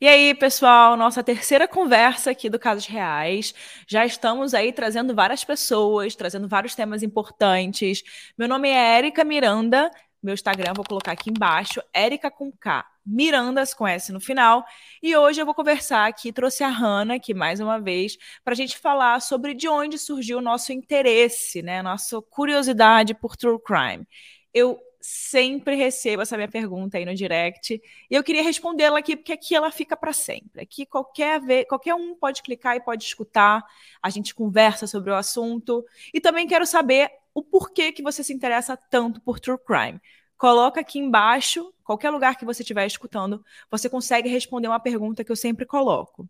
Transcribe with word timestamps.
E 0.00 0.06
aí, 0.06 0.32
pessoal, 0.32 0.96
nossa 0.96 1.24
terceira 1.24 1.66
conversa 1.66 2.30
aqui 2.30 2.48
do 2.48 2.56
Casos 2.58 2.86
Reais. 2.86 3.52
Já 3.86 4.06
estamos 4.06 4.54
aí 4.54 4.72
trazendo 4.72 5.12
várias 5.12 5.42
pessoas, 5.42 6.14
trazendo 6.14 6.46
vários 6.46 6.74
temas 6.76 7.02
importantes. 7.02 8.04
Meu 8.38 8.46
nome 8.46 8.68
é 8.68 8.96
Érica 8.96 9.24
Miranda, 9.24 9.90
meu 10.22 10.34
Instagram 10.34 10.72
vou 10.74 10.84
colocar 10.84 11.12
aqui 11.12 11.30
embaixo, 11.30 11.82
Érica 11.92 12.30
com 12.30 12.52
K, 12.52 12.86
Mirandas 13.04 13.74
com 13.74 13.88
S 13.88 14.12
no 14.12 14.20
final. 14.20 14.64
E 15.02 15.16
hoje 15.16 15.40
eu 15.40 15.44
vou 15.46 15.54
conversar 15.54 16.06
aqui, 16.06 16.32
trouxe 16.32 16.62
a 16.62 16.68
Hanna 16.68 17.16
aqui 17.16 17.34
mais 17.34 17.58
uma 17.58 17.80
vez, 17.80 18.16
para 18.44 18.52
a 18.52 18.56
gente 18.56 18.78
falar 18.78 19.20
sobre 19.20 19.52
de 19.52 19.68
onde 19.68 19.98
surgiu 19.98 20.38
o 20.38 20.42
nosso 20.42 20.72
interesse, 20.72 21.60
né? 21.60 21.82
Nossa 21.82 22.22
curiosidade 22.30 23.14
por 23.14 23.36
true 23.36 23.58
crime. 23.60 24.06
Eu 24.54 24.78
sempre 25.08 25.74
recebo 25.74 26.20
essa 26.20 26.36
minha 26.36 26.48
pergunta 26.48 26.98
aí 26.98 27.04
no 27.06 27.14
direct 27.14 27.80
e 28.10 28.14
eu 28.14 28.22
queria 28.22 28.42
respondê-la 28.42 28.98
aqui 28.98 29.16
porque 29.16 29.32
aqui 29.32 29.54
ela 29.54 29.70
fica 29.70 29.96
para 29.96 30.12
sempre. 30.12 30.60
Aqui 30.60 30.84
qualquer 30.84 31.40
qualquer 31.66 31.94
um 31.94 32.14
pode 32.14 32.42
clicar 32.42 32.76
e 32.76 32.80
pode 32.80 33.04
escutar. 33.04 33.64
A 34.02 34.10
gente 34.10 34.34
conversa 34.34 34.86
sobre 34.86 35.10
o 35.10 35.14
assunto 35.14 35.82
e 36.12 36.20
também 36.20 36.46
quero 36.46 36.66
saber 36.66 37.10
o 37.32 37.42
porquê 37.42 37.90
que 37.90 38.02
você 38.02 38.22
se 38.22 38.34
interessa 38.34 38.76
tanto 38.76 39.18
por 39.22 39.40
true 39.40 39.58
crime. 39.58 39.98
Coloca 40.36 40.80
aqui 40.80 40.98
embaixo, 40.98 41.72
qualquer 41.82 42.10
lugar 42.10 42.36
que 42.36 42.44
você 42.44 42.62
estiver 42.62 42.86
escutando, 42.86 43.42
você 43.70 43.88
consegue 43.88 44.28
responder 44.28 44.68
uma 44.68 44.78
pergunta 44.78 45.24
que 45.24 45.32
eu 45.32 45.36
sempre 45.36 45.64
coloco. 45.64 46.28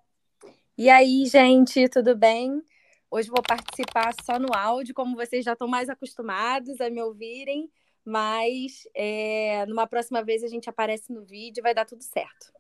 E 0.78 0.90
aí, 0.90 1.26
gente, 1.26 1.88
tudo 1.90 2.16
bem? 2.16 2.62
Hoje 3.09 3.30
vou 3.30 3.44
participar 3.44 4.14
só 4.23 4.40
no 4.40 4.56
áudio, 4.56 4.94
como 4.94 5.16
vocês 5.16 5.44
já 5.44 5.53
estão 5.53 5.68
mais 5.68 5.90
acostumados 5.90 6.80
a 6.80 6.90
me 6.90 7.02
ouvirem, 7.02 7.70
mas 8.06 8.88
é, 8.96 9.66
numa 9.68 9.86
próxima 9.86 10.23
vez 10.23 10.44
a 10.44 10.48
gente 10.48 10.70
aparece 10.70 11.12
no 11.12 11.23
vídeo 11.23 11.62
vai 11.62 11.74
dar 11.74 11.86
tudo 11.86 12.02
certo. 12.02 12.52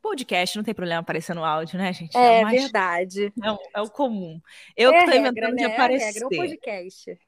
Podcast 0.00 0.56
não 0.56 0.64
tem 0.64 0.72
problema 0.72 1.00
aparecer 1.00 1.34
no 1.34 1.44
áudio, 1.44 1.76
né, 1.76 1.92
gente? 1.92 2.16
É, 2.16 2.40
é 2.40 2.42
mais... 2.42 2.62
verdade. 2.62 3.26
É, 3.26 3.78
é, 3.78 3.82
o 3.82 3.90
comum. 3.90 4.40
Eu 4.76 4.92
é 4.92 5.00
que 5.00 5.04
tô 5.04 5.10
inventando 5.10 5.34
regra, 5.34 5.56
de 5.56 5.66
né? 5.66 5.72
aparecer. 5.74 6.04
É 6.04 6.08
a 6.08 6.12
regra, 6.12 6.26
o 6.26 6.30
podcast. 6.30 7.18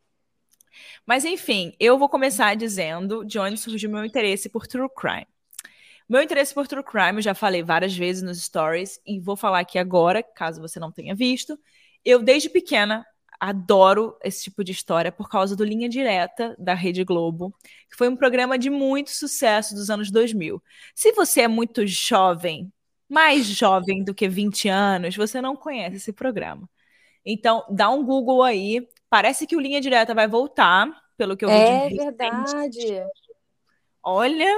Mas 1.06 1.25
enfim, 1.25 1.75
eu 1.78 1.99
vou 1.99 2.09
começar 2.09 2.55
dizendo 2.55 3.25
de 3.25 3.38
onde 3.38 3.56
surgiu 3.59 3.91
meu 3.91 4.05
interesse 4.05 4.49
por 4.49 4.66
true 4.66 4.88
crime. 4.97 5.27
Meu 6.09 6.22
interesse 6.22 6.53
por 6.53 6.66
true 6.66 6.84
crime, 6.84 7.19
eu 7.19 7.22
já 7.22 7.34
falei 7.34 7.62
várias 7.62 7.97
vezes 7.97 8.22
nos 8.22 8.43
stories 8.43 9.00
e 9.06 9.21
vou 9.21 9.37
falar 9.37 9.60
aqui 9.60 9.78
agora, 9.78 10.22
caso 10.22 10.60
você 10.60 10.78
não 10.78 10.93
tenha 10.93 11.15
visto. 11.15 11.59
Eu, 12.05 12.22
desde 12.22 12.50
pequena, 12.50 13.06
adoro 13.43 14.16
esse 14.22 14.44
tipo 14.44 14.62
de 14.62 14.71
história 14.71 15.10
por 15.10 15.28
causa 15.28 15.56
do 15.56 15.65
Linha 15.65 15.88
Direta 15.88 16.55
da 16.59 16.75
Rede 16.75 17.03
Globo, 17.03 17.53
que 17.91 17.97
foi 17.97 18.09
um 18.09 18.16
programa 18.16 18.59
de 18.59 18.71
muito 18.71 19.10
sucesso 19.10 19.75
dos 19.75 19.91
anos 19.91 20.10
2000. 20.12 20.62
Se 20.94 21.12
você 21.12 21.43
é 21.43 21.49
muito 21.49 21.84
jovem, 21.87 22.72
mais 23.09 23.44
jovem 23.47 24.04
do 24.04 24.15
que 24.15 24.28
20 24.28 24.69
anos, 24.69 25.16
você 25.16 25.41
não 25.41 25.56
conhece 25.56 25.97
esse 25.97 26.12
programa. 26.12 26.69
Então, 27.25 27.65
dá 27.71 27.91
um 27.91 28.04
Google 28.04 28.43
aí, 28.43 28.87
Parece 29.12 29.46
que 29.46 29.54
o 29.54 29.60
Linha 29.60 29.78
Direta 29.78 30.14
vai 30.14 30.26
voltar, 30.26 30.90
pelo 31.18 31.36
que 31.36 31.44
eu 31.44 31.50
vi 31.50 31.54
é 31.54 31.88
de 31.90 31.96
verdade. 31.96 33.04
Olha, 34.02 34.50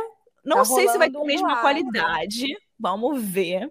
não 0.44 0.58
tá 0.58 0.64
sei 0.64 0.86
se 0.86 0.96
vai 0.96 1.10
ter 1.10 1.18
a 1.18 1.24
mesma 1.24 1.60
qualidade. 1.60 2.46
Vamos 2.78 3.20
ver. 3.20 3.68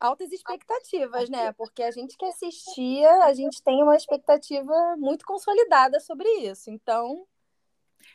Altas 0.00 0.32
expectativas, 0.32 1.30
né? 1.30 1.52
Porque 1.52 1.80
a 1.80 1.92
gente 1.92 2.16
que 2.16 2.24
assistia, 2.24 3.08
a 3.22 3.32
gente 3.34 3.62
tem 3.62 3.84
uma 3.84 3.94
expectativa 3.94 4.96
muito 4.98 5.24
consolidada 5.24 6.00
sobre 6.00 6.28
isso. 6.40 6.68
Então, 6.68 7.24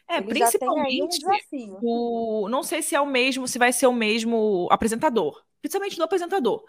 é, 0.05 0.19
principalmente 0.19 1.25
um 1.25 1.79
o 1.81 2.49
não 2.49 2.61
sei 2.61 2.81
se 2.81 2.93
é 2.93 2.99
o 2.99 3.05
mesmo, 3.05 3.47
se 3.47 3.57
vai 3.57 3.71
ser 3.71 3.87
o 3.87 3.93
mesmo 3.93 4.67
apresentador, 4.69 5.41
principalmente 5.61 5.97
do 5.97 6.03
apresentador 6.03 6.63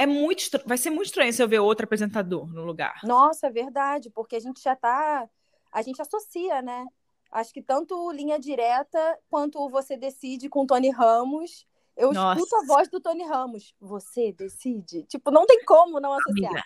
é 0.00 0.06
muito 0.06 0.42
vai 0.64 0.78
ser 0.78 0.88
muito 0.88 1.08
estranho 1.08 1.30
se 1.30 1.42
eu 1.42 1.48
ver 1.48 1.58
outro 1.58 1.84
apresentador 1.84 2.50
no 2.54 2.64
lugar. 2.64 3.00
Nossa, 3.04 3.48
é 3.48 3.50
verdade, 3.50 4.08
porque 4.08 4.34
a 4.34 4.40
gente 4.40 4.62
já 4.62 4.74
tá. 4.74 5.28
A 5.70 5.82
gente 5.82 6.00
associa, 6.00 6.62
né? 6.62 6.86
Acho 7.30 7.52
que 7.52 7.60
tanto 7.60 8.10
linha 8.10 8.38
direta 8.38 9.18
quanto 9.28 9.68
você 9.68 9.98
decide 9.98 10.48
com 10.48 10.66
Tony 10.66 10.90
Ramos. 10.90 11.66
Eu 11.94 12.12
Nossa. 12.12 12.40
escuto 12.40 12.56
a 12.56 12.66
voz 12.66 12.88
do 12.88 12.98
Tony 12.98 13.24
Ramos. 13.24 13.74
Você 13.78 14.32
decide. 14.32 15.04
Tipo, 15.04 15.30
não 15.30 15.46
tem 15.46 15.62
como 15.66 16.00
não 16.00 16.14
associar. 16.14 16.50
Amiga, 16.50 16.64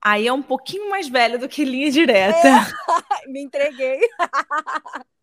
aí 0.00 0.28
é 0.28 0.32
um 0.32 0.42
pouquinho 0.42 0.88
mais 0.88 1.08
velho 1.08 1.36
do 1.36 1.48
que 1.48 1.64
linha 1.64 1.90
direta. 1.90 2.46
É. 2.46 3.26
Me 3.28 3.42
entreguei. 3.42 3.98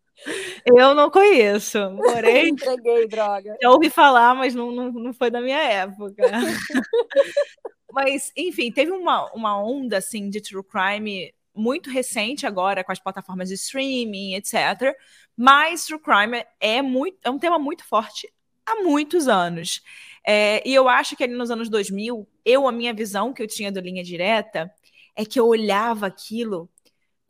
Eu 0.64 0.94
não 0.94 1.10
conheço, 1.10 1.78
porém. 1.96 2.48
Entreguei, 2.50 3.06
droga. 3.06 3.56
Já 3.60 3.70
ouvi 3.70 3.90
falar, 3.90 4.34
mas 4.34 4.54
não, 4.54 4.70
não, 4.70 4.92
não 4.92 5.12
foi 5.12 5.30
da 5.30 5.40
minha 5.40 5.62
época. 5.62 6.14
mas, 7.92 8.32
enfim, 8.36 8.70
teve 8.70 8.90
uma, 8.90 9.30
uma 9.32 9.60
onda 9.62 9.98
assim 9.98 10.28
de 10.28 10.40
true 10.40 10.64
crime 10.64 11.32
muito 11.54 11.90
recente 11.90 12.46
agora 12.46 12.84
com 12.84 12.92
as 12.92 12.98
plataformas 12.98 13.48
de 13.48 13.54
streaming, 13.54 14.34
etc. 14.34 14.94
Mas 15.36 15.86
true 15.86 16.00
crime 16.00 16.44
é, 16.60 16.82
muito, 16.82 17.18
é 17.24 17.30
um 17.30 17.38
tema 17.38 17.58
muito 17.58 17.84
forte 17.84 18.30
há 18.66 18.82
muitos 18.82 19.28
anos. 19.28 19.80
É, 20.26 20.60
e 20.68 20.74
eu 20.74 20.88
acho 20.88 21.16
que 21.16 21.22
ali 21.22 21.34
nos 21.34 21.50
anos 21.50 21.68
2000, 21.68 22.26
eu, 22.44 22.66
a 22.66 22.72
minha 22.72 22.92
visão 22.92 23.32
que 23.32 23.42
eu 23.42 23.46
tinha 23.46 23.70
do 23.70 23.80
Linha 23.80 24.02
Direta 24.02 24.70
é 25.14 25.24
que 25.24 25.38
eu 25.38 25.46
olhava 25.46 26.06
aquilo 26.06 26.68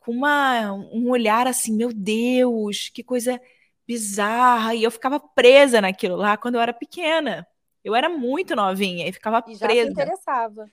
com 0.07 0.13
uma, 0.13 0.71
um 0.71 1.09
olhar 1.09 1.47
assim, 1.47 1.75
meu 1.75 1.91
Deus, 1.91 2.87
que 2.87 3.03
coisa 3.03 3.41
bizarra. 3.85 4.73
E 4.73 4.81
eu 4.81 4.89
ficava 4.89 5.19
presa 5.19 5.81
naquilo 5.81 6.15
lá 6.15 6.37
quando 6.37 6.55
eu 6.55 6.61
era 6.61 6.71
pequena. 6.71 7.45
Eu 7.83 7.93
era 7.93 8.07
muito 8.07 8.55
novinha 8.55 9.05
e 9.05 9.11
ficava 9.11 9.43
e 9.45 9.55
já 9.55 9.67
presa. 9.67 9.87
Se 9.87 9.91
interessava. 9.91 10.71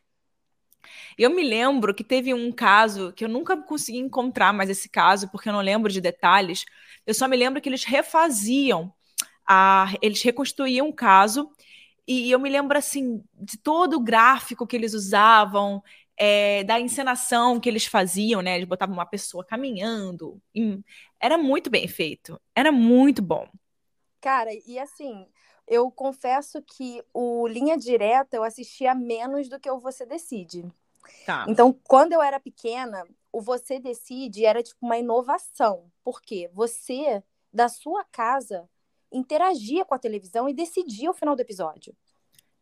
Eu 1.19 1.31
me 1.31 1.43
lembro 1.43 1.93
que 1.93 2.05
teve 2.05 2.33
um 2.33 2.53
caso 2.53 3.13
que 3.13 3.25
eu 3.25 3.29
nunca 3.29 3.57
consegui 3.57 3.99
encontrar 3.99 4.53
mais 4.53 4.71
esse 4.71 4.89
caso, 4.89 5.29
porque 5.29 5.49
eu 5.49 5.53
não 5.53 5.61
lembro 5.61 5.91
de 5.91 6.01
detalhes. 6.01 6.65
Eu 7.05 7.13
só 7.13 7.27
me 7.27 7.37
lembro 7.37 7.61
que 7.61 7.69
eles 7.69 7.83
refaziam, 7.83 8.95
a, 9.45 9.93
eles 10.01 10.23
reconstruíam 10.23 10.89
o 10.89 10.95
caso, 10.95 11.51
e 12.07 12.31
eu 12.31 12.39
me 12.39 12.49
lembro 12.49 12.79
assim 12.79 13.25
de 13.35 13.59
todo 13.59 13.95
o 13.95 14.01
gráfico 14.01 14.67
que 14.67 14.77
eles 14.77 14.95
usavam 14.95 15.83
é, 16.17 16.63
da 16.65 16.79
encenação 16.79 17.59
que 17.59 17.69
eles 17.69 17.87
faziam, 17.87 18.41
né? 18.41 18.57
Eles 18.57 18.69
botavam 18.69 18.95
uma 18.95 19.07
pessoa 19.07 19.45
caminhando. 19.45 20.41
Era 21.21 21.37
muito 21.37 21.71
bem 21.71 21.89
feito. 21.89 22.41
Era 22.55 22.71
muito 22.71 23.21
bom. 23.21 23.49
Cara, 24.21 24.51
e 24.67 24.79
assim, 24.79 25.27
eu 25.67 25.91
confesso 25.91 26.63
que 26.63 27.03
o 27.13 27.47
Linha 27.47 27.77
Direta 27.77 28.37
eu 28.37 28.45
assistia 28.45 28.95
menos 28.95 29.49
do 29.49 29.59
que 29.59 29.71
o 29.71 29.79
Você 29.79 30.07
Decide. 30.07 30.65
Tá. 31.27 31.45
Então, 31.49 31.79
quando 31.85 32.13
eu 32.13 32.23
era 32.23 32.41
pequena, 32.41 33.05
o 33.33 33.41
Você 33.41 33.79
Decide 33.79 34.45
era 34.45 34.63
tipo 34.63 34.79
uma 34.83 34.97
inovação. 34.97 35.91
Porque 36.03 36.51
você, 36.55 37.23
da 37.53 37.69
sua 37.69 38.05
casa, 38.05 38.69
interagia 39.13 39.85
com 39.85 39.95
a 39.95 39.99
televisão 39.99 40.49
e 40.49 40.55
decidia 40.55 41.11
o 41.11 41.15
final 41.15 41.35
do 41.37 41.41
episódio. 41.41 41.95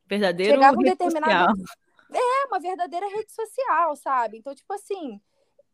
Verdadeiro 0.07 0.55
Chegava 0.55 0.77
um 0.77 0.83
determinado 0.83 1.63
É, 2.15 2.47
uma 2.47 2.61
verdadeira 2.61 3.07
rede 3.09 3.33
social, 3.33 3.97
sabe? 3.97 4.39
Então, 4.39 4.55
tipo 4.55 4.73
assim, 4.73 5.21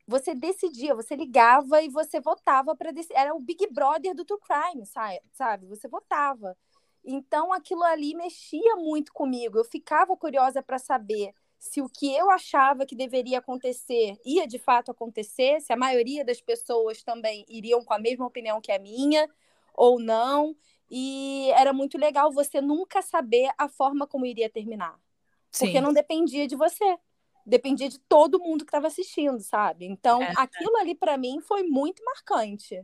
você 0.07 0.35
decidia, 0.35 0.95
você 0.95 1.15
ligava 1.15 1.83
e 1.83 1.89
você 1.89 2.21
votava 2.21 2.75
para 2.75 2.91
decidir. 2.91 3.19
Era 3.19 3.35
o 3.35 3.41
Big 3.41 3.67
Brother 3.71 4.15
do 4.15 4.25
True 4.25 4.41
Crime, 4.41 4.87
sabe? 4.87 5.67
Você 5.67 5.87
votava. 5.89 6.57
Então, 7.05 7.53
aquilo 7.53 7.83
ali 7.85 8.15
mexia 8.15 8.77
muito 8.77 9.13
comigo. 9.13 9.59
Eu 9.59 9.65
ficava 9.65 10.17
curiosa 10.17 10.63
para 10.63 10.79
saber 10.79 11.33
se 11.59 11.83
o 11.83 11.89
que 11.89 12.15
eu 12.15 12.31
achava 12.31 12.87
que 12.87 12.95
deveria 12.95 13.39
acontecer 13.39 14.17
ia 14.25 14.47
de 14.47 14.59
fato 14.59 14.91
acontecer, 14.91 15.61
se 15.61 15.73
a 15.73 15.77
maioria 15.77 16.25
das 16.25 16.41
pessoas 16.41 17.03
também 17.03 17.45
iriam 17.49 17.85
com 17.85 17.93
a 17.93 17.99
mesma 17.99 18.27
opinião 18.27 18.61
que 18.61 18.73
a 18.73 18.79
minha 18.79 19.29
ou 19.75 20.01
não. 20.01 20.57
E 20.91 21.51
era 21.53 21.73
muito 21.73 21.99
legal 21.99 22.33
você 22.33 22.61
nunca 22.61 23.03
saber 23.03 23.51
a 23.59 23.69
forma 23.69 24.07
como 24.07 24.25
iria 24.25 24.49
terminar. 24.49 24.99
Sim. 25.51 25.67
Porque 25.67 25.81
não 25.81 25.93
dependia 25.93 26.47
de 26.47 26.57
você. 26.57 26.97
Dependia 27.45 27.89
de 27.89 27.99
todo 28.01 28.39
mundo 28.39 28.65
que 28.65 28.69
estava 28.69 28.87
assistindo, 28.87 29.41
sabe? 29.41 29.87
Então, 29.87 30.23
é, 30.23 30.33
aquilo 30.37 30.77
ali 30.77 30.95
para 30.95 31.17
mim 31.17 31.41
foi 31.41 31.63
muito 31.63 32.05
marcante 32.05 32.83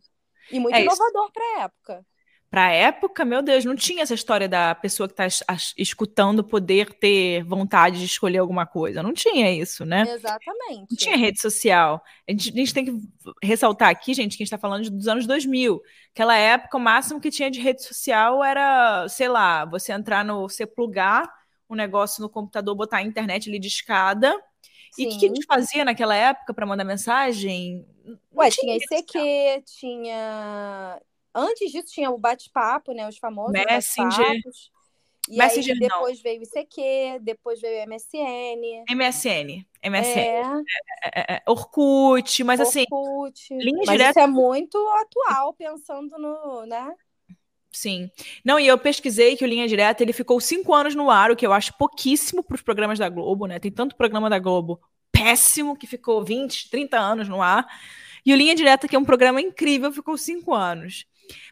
e 0.51 0.59
muito 0.59 0.75
é 0.75 0.83
inovador 0.83 1.31
para 1.33 1.43
a 1.43 1.65
época 1.65 2.07
para 2.55 2.67
a 2.67 2.73
época, 2.73 3.25
meu 3.25 3.43
Deus, 3.43 3.65
não 3.65 3.75
tinha 3.75 4.05
essa 4.05 4.15
história 4.15 4.49
da 4.49 4.77
pessoa 4.77 5.09
que 5.09 5.21
está 5.21 5.57
escutando 5.77 6.45
poder 6.45 6.95
ter 6.95 7.43
vontade 7.43 7.99
de 7.99 8.05
escolher 8.05 8.39
alguma 8.39 8.65
coisa. 8.65 9.03
Não 9.03 9.13
tinha 9.13 9.51
isso, 9.51 9.85
né? 9.85 10.03
Exatamente. 10.03 10.87
Não 10.89 10.97
tinha 10.97 11.17
rede 11.17 11.41
social. 11.41 12.01
A 12.29 12.31
gente, 12.31 12.51
a 12.51 12.57
gente 12.57 12.73
tem 12.73 12.85
que 12.85 12.93
ressaltar 13.43 13.89
aqui, 13.89 14.15
gente, 14.15 14.37
que 14.37 14.45
a 14.45 14.47
gente 14.47 14.55
está 14.55 14.57
falando 14.57 14.89
dos 14.89 15.09
anos 15.09 15.27
2000. 15.27 15.83
Aquela 16.13 16.37
época, 16.37 16.79
o 16.79 16.81
máximo 16.81 17.21
que 17.21 17.29
tinha 17.29 17.51
de 17.51 17.61
rede 17.61 17.83
social 17.83 18.45
era, 18.45 19.09
sei 19.09 19.27
lá, 19.27 19.65
você 19.65 19.91
entrar 19.91 20.25
no. 20.25 20.49
você 20.49 20.65
plugar 20.65 21.29
um 21.69 21.75
negócio 21.75 22.23
no 22.23 22.29
computador, 22.29 22.75
botar 22.75 22.99
a 22.99 23.03
internet 23.03 23.49
ali 23.49 23.59
de 23.59 23.69
escada. 23.69 24.33
Sim. 24.93 25.03
E 25.03 25.07
o 25.07 25.11
que, 25.11 25.19
que 25.19 25.27
a 25.27 25.29
gente 25.29 25.47
fazia 25.47 25.85
naquela 25.85 26.15
época 26.15 26.55
para 26.55 26.67
mandar 26.67 26.85
mensagem? 26.85 27.87
Ué, 28.33 28.51
tinha 28.51 28.77
ICQ, 28.77 29.65
tinha 29.65 31.01
Antes 31.35 31.73
disso 31.73 31.93
tinha 31.93 32.11
o 32.11 32.19
bate-papo, 32.19 32.93
né? 32.93 33.09
Os 33.09 33.19
famosos 33.19 33.53
Messenger. 33.53 34.41
E 35.29 35.39
Messenger, 35.39 35.75
aí 35.75 35.81
depois 35.81 36.17
não. 36.19 36.23
veio 36.23 36.41
o 36.41 36.45
ICQ, 36.45 37.19
depois 37.23 37.61
veio 37.61 37.83
o 37.83 37.89
MSN. 37.89 38.85
MSN. 38.89 39.67
MSN. 39.83 40.21
É. 40.21 40.43
É, 41.03 41.21
é, 41.21 41.35
é. 41.37 41.43
Orkut, 41.49 42.45
mas 42.45 42.61
assim, 42.61 42.85
Orkut. 42.91 43.43
assim. 43.43 43.59
Linha 43.59 43.83
mas 43.87 43.97
direta... 43.97 44.11
isso 44.11 44.21
é 44.21 44.27
muito 44.27 44.79
atual, 45.01 45.55
pensando 45.55 46.17
no, 46.19 46.67
né? 46.67 46.95
Sim. 47.77 48.11
Não, 48.45 48.59
e 48.59 48.67
eu 48.67 48.79
pesquisei 48.79 49.37
que 49.37 49.45
o 49.45 49.49
Linha 49.49 49.67
Direta 49.67 50.03
ele 50.03 50.13
ficou 50.13 50.41
cinco 50.41 50.73
anos 50.73 50.95
no 50.95 51.11
ar, 51.11 51.31
o 51.31 51.37
que 51.37 51.47
eu 51.47 51.53
acho 51.53 51.77
pouquíssimo 51.77 52.43
para 52.43 52.55
os 52.55 52.63
programas 52.63 52.99
da 52.99 53.09
Globo, 53.09 53.47
né? 53.47 53.59
Tem 53.59 53.71
tanto 53.71 53.97
programa 53.97 54.31
da 54.31 54.39
Globo 54.39 54.81
péssimo 55.11 55.77
que 55.77 55.87
ficou 55.87 56.25
20, 56.25 56.71
30 56.71 56.99
anos 56.99 57.29
no 57.29 57.43
ar. 57.43 57.67
E 58.25 58.33
o 58.33 58.37
Linha 58.37 58.55
Direta, 58.55 58.89
que 58.89 58.97
é 58.97 58.99
um 58.99 59.05
programa 59.05 59.41
incrível, 59.41 59.93
ficou 59.93 60.17
cinco 60.17 60.55
anos 60.55 61.07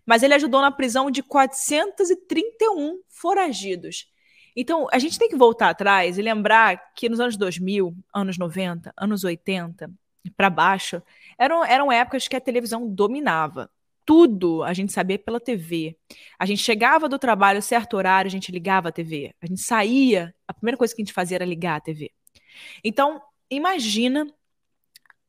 mas 0.05 0.23
ele 0.23 0.35
ajudou 0.35 0.61
na 0.61 0.71
prisão 0.71 1.11
de 1.11 1.23
431 1.23 3.01
foragidos. 3.09 4.11
Então, 4.55 4.87
a 4.93 4.99
gente 4.99 5.19
tem 5.19 5.29
que 5.29 5.37
voltar 5.37 5.71
atrás 5.71 6.19
e 6.19 6.23
lembrar 6.23 6.93
que 6.95 7.09
nos 7.09 7.21
anos 7.21 7.37
2000, 7.37 7.97
anos 8.15 8.37
90, 8.37 8.93
anos 8.97 9.25
80 9.25 9.91
para 10.37 10.51
baixo, 10.51 11.03
eram, 11.39 11.65
eram 11.65 11.91
épocas 11.91 12.29
que 12.29 12.37
a 12.37 12.41
televisão 12.41 12.87
dominava. 12.87 13.71
Tudo 14.05 14.63
a 14.63 14.73
gente 14.73 14.93
sabia 14.93 15.19
pela 15.19 15.41
TV. 15.41 15.97
A 16.39 16.47
gente 16.47 16.63
chegava 16.63 17.09
do 17.09 17.19
trabalho, 17.19 17.63
certo 17.63 17.97
horário, 17.97 18.29
a 18.29 18.33
gente 18.33 18.51
ligava 18.51 18.89
a 18.89 18.93
TV. 18.93 19.35
A 19.41 19.47
gente 19.47 19.61
saía, 19.61 20.35
a 20.47 20.53
primeira 20.53 20.77
coisa 20.77 20.95
que 20.95 21.03
a 21.03 21.05
gente 21.05 21.15
fazia 21.15 21.37
era 21.37 21.45
ligar 21.45 21.77
a 21.77 21.81
TV. 21.81 22.11
Então, 22.85 23.23
imagina 23.51 24.27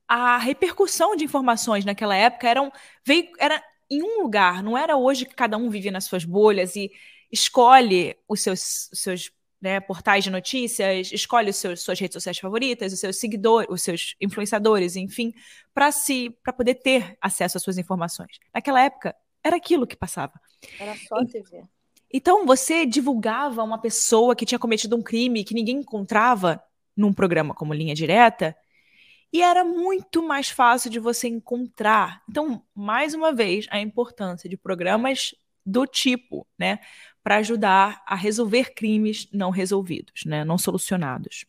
a 0.07 0.37
repercussão 0.37 1.15
de 1.15 1.23
informações 1.23 1.85
naquela 1.85 2.15
época 2.15 2.47
eram 2.47 2.71
veio, 3.05 3.29
era 3.39 3.61
em 3.89 4.01
um 4.03 4.21
lugar. 4.21 4.63
Não 4.63 4.77
era 4.77 4.97
hoje 4.97 5.25
que 5.25 5.35
cada 5.35 5.57
um 5.57 5.69
vive 5.69 5.91
nas 5.91 6.05
suas 6.05 6.25
bolhas 6.25 6.75
e 6.75 6.91
escolhe 7.31 8.15
os 8.27 8.41
seus, 8.41 8.89
os 8.91 8.99
seus 8.99 9.31
né, 9.63 9.79
portais 9.79 10.25
de 10.25 10.29
notícias, 10.29 11.09
escolhe 11.13 11.49
os 11.49 11.55
seus, 11.55 11.81
suas 11.81 11.97
redes 11.97 12.15
sociais 12.15 12.37
favoritas, 12.37 12.91
os 12.91 12.99
seus 12.99 13.17
seguidores, 13.17 13.69
os 13.71 13.81
seus 13.81 14.13
influenciadores, 14.19 14.97
enfim, 14.97 15.33
para 15.73 15.89
si, 15.89 16.37
para 16.43 16.51
poder 16.51 16.75
ter 16.75 17.17
acesso 17.21 17.55
às 17.55 17.63
suas 17.63 17.77
informações. 17.77 18.39
Naquela 18.53 18.81
época, 18.81 19.15
era 19.41 19.55
aquilo 19.55 19.87
que 19.87 19.95
passava. 19.95 20.33
Era 20.77 20.93
só 21.07 21.15
a 21.15 21.25
TV. 21.25 21.63
Então, 22.11 22.45
você 22.45 22.85
divulgava 22.85 23.63
uma 23.63 23.79
pessoa 23.79 24.35
que 24.35 24.45
tinha 24.45 24.59
cometido 24.59 24.97
um 24.97 25.01
crime 25.01 25.45
que 25.45 25.53
ninguém 25.53 25.77
encontrava 25.77 26.61
num 26.95 27.13
programa 27.13 27.53
como 27.53 27.73
Linha 27.73 27.95
Direta, 27.95 28.53
e 29.31 29.41
era 29.41 29.63
muito 29.63 30.21
mais 30.21 30.49
fácil 30.49 30.91
de 30.91 30.99
você 30.99 31.29
encontrar. 31.29 32.21
Então, 32.29 32.61
mais 32.75 33.13
uma 33.13 33.33
vez, 33.33 33.65
a 33.71 33.79
importância 33.79 34.49
de 34.49 34.57
programas 34.57 35.33
do 35.65 35.87
tipo, 35.87 36.45
né, 36.59 36.79
para 37.23 37.37
ajudar 37.37 38.03
a 38.05 38.15
resolver 38.15 38.73
crimes 38.73 39.27
não 39.31 39.49
resolvidos, 39.49 40.25
né, 40.25 40.43
não 40.43 40.57
solucionados. 40.57 41.45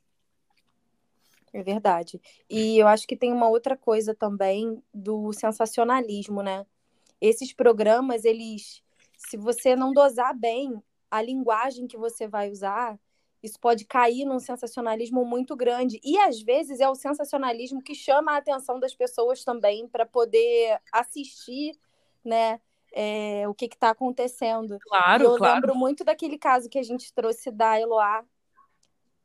É 1.52 1.62
verdade. 1.62 2.20
E 2.50 2.78
eu 2.78 2.88
acho 2.88 3.06
que 3.06 3.16
tem 3.16 3.32
uma 3.32 3.48
outra 3.48 3.76
coisa 3.76 4.14
também 4.14 4.82
do 4.92 5.32
sensacionalismo, 5.32 6.42
né? 6.42 6.66
Esses 7.20 7.52
programas, 7.52 8.24
eles, 8.24 8.82
se 9.16 9.36
você 9.36 9.76
não 9.76 9.92
dosar 9.92 10.36
bem 10.36 10.82
a 11.08 11.22
linguagem 11.22 11.86
que 11.86 11.96
você 11.96 12.26
vai 12.26 12.50
usar, 12.50 12.98
isso 13.40 13.60
pode 13.60 13.84
cair 13.84 14.24
num 14.24 14.40
sensacionalismo 14.40 15.24
muito 15.24 15.54
grande. 15.54 16.00
E 16.02 16.18
às 16.18 16.42
vezes 16.42 16.80
é 16.80 16.88
o 16.88 16.94
sensacionalismo 16.96 17.80
que 17.80 17.94
chama 17.94 18.32
a 18.32 18.38
atenção 18.38 18.80
das 18.80 18.94
pessoas 18.94 19.44
também 19.44 19.86
para 19.86 20.04
poder 20.04 20.80
assistir, 20.90 21.78
né? 22.24 22.60
É, 22.96 23.48
o 23.48 23.54
que 23.54 23.64
está 23.64 23.90
acontecendo. 23.90 24.78
Claro, 24.80 25.24
e 25.24 25.26
eu 25.26 25.36
claro. 25.36 25.54
lembro 25.54 25.74
muito 25.74 26.04
daquele 26.04 26.38
caso 26.38 26.68
que 26.68 26.78
a 26.78 26.82
gente 26.82 27.12
trouxe 27.12 27.50
da 27.50 27.80
Eloá, 27.80 28.24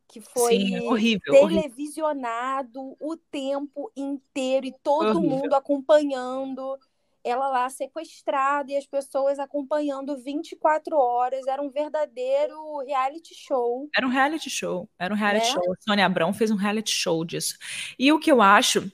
que 0.07 0.19
foi 0.19 0.57
Sim, 0.57 0.79
horrível, 0.87 1.31
televisionado 1.31 2.79
horrível. 2.79 2.97
o 2.99 3.15
tempo 3.15 3.91
inteiro 3.95 4.65
e 4.65 4.73
todo 4.81 5.21
mundo 5.21 5.53
acompanhando 5.53 6.79
ela 7.23 7.47
lá 7.47 7.69
sequestrada 7.69 8.71
e 8.71 8.77
as 8.77 8.85
pessoas 8.85 9.39
acompanhando 9.39 10.17
24 10.17 10.97
horas. 10.97 11.45
Era 11.47 11.61
um 11.61 11.69
verdadeiro 11.69 12.83
reality 12.85 13.35
show. 13.35 13.89
Era 13.95 14.05
um 14.05 14.09
reality 14.09 14.49
show. 14.49 14.89
Era 14.97 15.13
um 15.13 15.17
reality 15.17 15.47
né? 15.47 15.53
show. 15.53 15.73
A 15.73 15.81
Sônia 15.81 16.05
Abrão 16.05 16.33
fez 16.33 16.49
um 16.51 16.55
reality 16.55 16.91
show 16.91 17.23
disso. 17.23 17.57
E 17.97 18.11
o 18.11 18.19
que 18.19 18.31
eu 18.31 18.41
acho. 18.41 18.91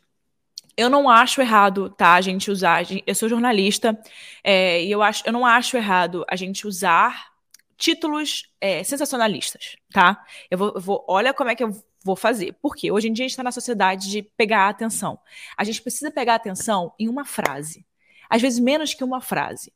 Eu 0.77 0.89
não 0.89 1.10
acho 1.10 1.42
errado, 1.42 1.89
tá, 1.89 2.16
a 2.16 2.21
gente 2.21 2.52
usar. 2.52 2.83
Eu 3.06 3.16
sou 3.16 3.30
jornalista 3.30 3.97
é, 4.44 4.83
e 4.83 4.92
eu, 4.92 5.02
acho, 5.02 5.23
eu 5.26 5.31
não 5.31 5.45
acho 5.45 5.78
errado 5.78 6.26
a 6.28 6.35
gente 6.35 6.68
usar 6.68 7.33
títulos 7.78 8.49
é, 8.59 8.83
sensacionalistas, 8.83 9.76
tá? 9.92 10.23
Eu 10.49 10.57
vou, 10.57 10.71
eu 10.76 10.81
vou, 10.81 11.06
olha 11.07 11.33
como 11.33 11.49
é 11.49 11.56
que 11.56 11.64
eu 11.64 11.71
vou 12.04 12.16
fazer. 12.16 12.56
Porque 12.61 12.92
hoje 12.92 13.07
em 13.07 13.14
dia 13.14 13.23
a 13.23 13.28
gente 13.28 13.31
está 13.31 13.44
na 13.44 13.52
sociedade 13.52 14.09
de 14.09 14.21
pegar 14.21 14.66
a 14.66 14.69
atenção. 14.69 15.19
A 15.57 15.64
gente 15.64 15.81
precisa 15.81 16.11
pegar 16.11 16.33
a 16.33 16.38
atenção 16.38 16.94
em 16.99 17.07
uma 17.07 17.26
frase 17.26 17.85
às 18.30 18.42
vezes 18.42 18.59
menos 18.59 18.94
que 18.94 19.04
uma 19.04 19.21
frase. 19.21 19.71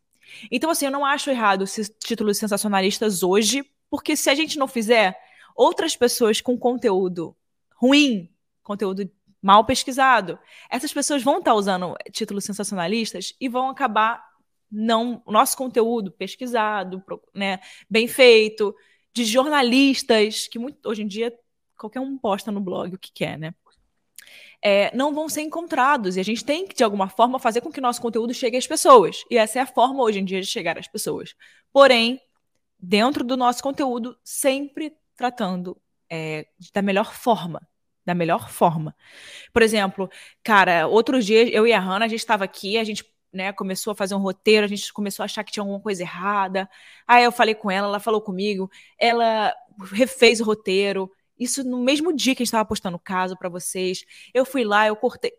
Então, 0.51 0.69
assim, 0.69 0.85
eu 0.85 0.91
não 0.91 1.05
acho 1.05 1.29
errado 1.29 1.63
esses 1.63 1.91
títulos 2.03 2.37
sensacionalistas 2.37 3.23
hoje, 3.23 3.63
porque 3.89 4.15
se 4.15 4.29
a 4.29 4.35
gente 4.35 4.59
não 4.59 4.67
fizer, 4.67 5.17
outras 5.55 5.95
pessoas 5.95 6.39
com 6.41 6.57
conteúdo 6.57 7.35
ruim, 7.75 8.29
conteúdo 8.61 9.09
mal 9.41 9.63
pesquisado, 9.63 10.37
essas 10.69 10.91
pessoas 10.91 11.23
vão 11.23 11.39
estar 11.39 11.53
usando 11.53 11.95
títulos 12.11 12.43
sensacionalistas 12.43 13.33
e 13.39 13.47
vão 13.47 13.69
acabar 13.69 14.23
não 14.71 15.21
o 15.25 15.31
nosso 15.31 15.57
conteúdo 15.57 16.11
pesquisado, 16.11 17.03
né, 17.33 17.59
bem 17.89 18.07
feito, 18.07 18.75
de 19.13 19.25
jornalistas 19.25 20.47
que 20.47 20.59
muito, 20.59 20.87
hoje 20.87 21.01
em 21.01 21.07
dia 21.07 21.33
qualquer 21.77 22.01
um 22.01 22.17
posta 22.17 22.51
no 22.51 22.59
blog 22.59 22.93
o 22.93 22.99
que 22.99 23.11
quer, 23.11 23.37
né? 23.37 23.53
é, 24.61 24.95
não 24.95 25.13
vão 25.13 25.29
ser 25.29 25.41
encontrados. 25.41 26.15
E 26.17 26.19
a 26.19 26.23
gente 26.23 26.43
tem 26.43 26.67
que, 26.67 26.75
de 26.75 26.83
alguma 26.83 27.09
forma, 27.09 27.39
fazer 27.39 27.61
com 27.61 27.71
que 27.71 27.81
nosso 27.81 28.01
conteúdo 28.01 28.33
chegue 28.33 28.57
às 28.57 28.67
pessoas. 28.67 29.23
E 29.29 29.37
essa 29.37 29.59
é 29.59 29.61
a 29.61 29.65
forma, 29.65 30.03
hoje 30.03 30.19
em 30.19 30.25
dia, 30.25 30.41
de 30.41 30.47
chegar 30.47 30.77
às 30.77 30.87
pessoas. 30.87 31.33
Porém, 31.71 32.19
dentro 32.77 33.23
do 33.23 33.37
nosso 33.37 33.63
conteúdo, 33.63 34.17
sempre 34.23 34.93
tratando 35.15 35.79
é, 36.09 36.47
da 36.73 36.81
melhor 36.81 37.13
forma. 37.13 37.67
Da 38.09 38.15
melhor 38.15 38.49
forma. 38.49 38.95
Por 39.53 39.61
exemplo, 39.61 40.09
cara, 40.43 40.87
outro 40.87 41.21
dia, 41.21 41.47
eu 41.47 41.67
e 41.67 41.71
a 41.71 41.79
Hanna, 41.79 42.05
a 42.05 42.07
gente 42.07 42.21
estava 42.21 42.43
aqui, 42.43 42.75
a 42.75 42.83
gente 42.83 43.05
né, 43.31 43.53
começou 43.53 43.91
a 43.91 43.95
fazer 43.95 44.15
um 44.15 44.19
roteiro, 44.19 44.65
a 44.65 44.67
gente 44.67 44.91
começou 44.91 45.21
a 45.21 45.25
achar 45.25 45.43
que 45.43 45.51
tinha 45.51 45.61
alguma 45.61 45.79
coisa 45.79 46.01
errada. 46.01 46.67
Aí 47.07 47.23
eu 47.23 47.31
falei 47.31 47.53
com 47.53 47.69
ela, 47.69 47.85
ela 47.85 47.99
falou 47.99 48.19
comigo, 48.19 48.67
ela 48.97 49.53
refez 49.93 50.41
o 50.41 50.43
roteiro, 50.43 51.11
isso 51.37 51.63
no 51.63 51.77
mesmo 51.77 52.11
dia 52.11 52.33
que 52.33 52.41
a 52.41 52.43
gente 52.43 52.49
estava 52.49 52.67
postando 52.67 52.97
o 52.97 52.99
caso 52.99 53.37
para 53.37 53.47
vocês. 53.47 54.03
Eu 54.33 54.43
fui 54.43 54.63
lá, 54.63 54.87
eu 54.87 54.95
cortei. 54.95 55.31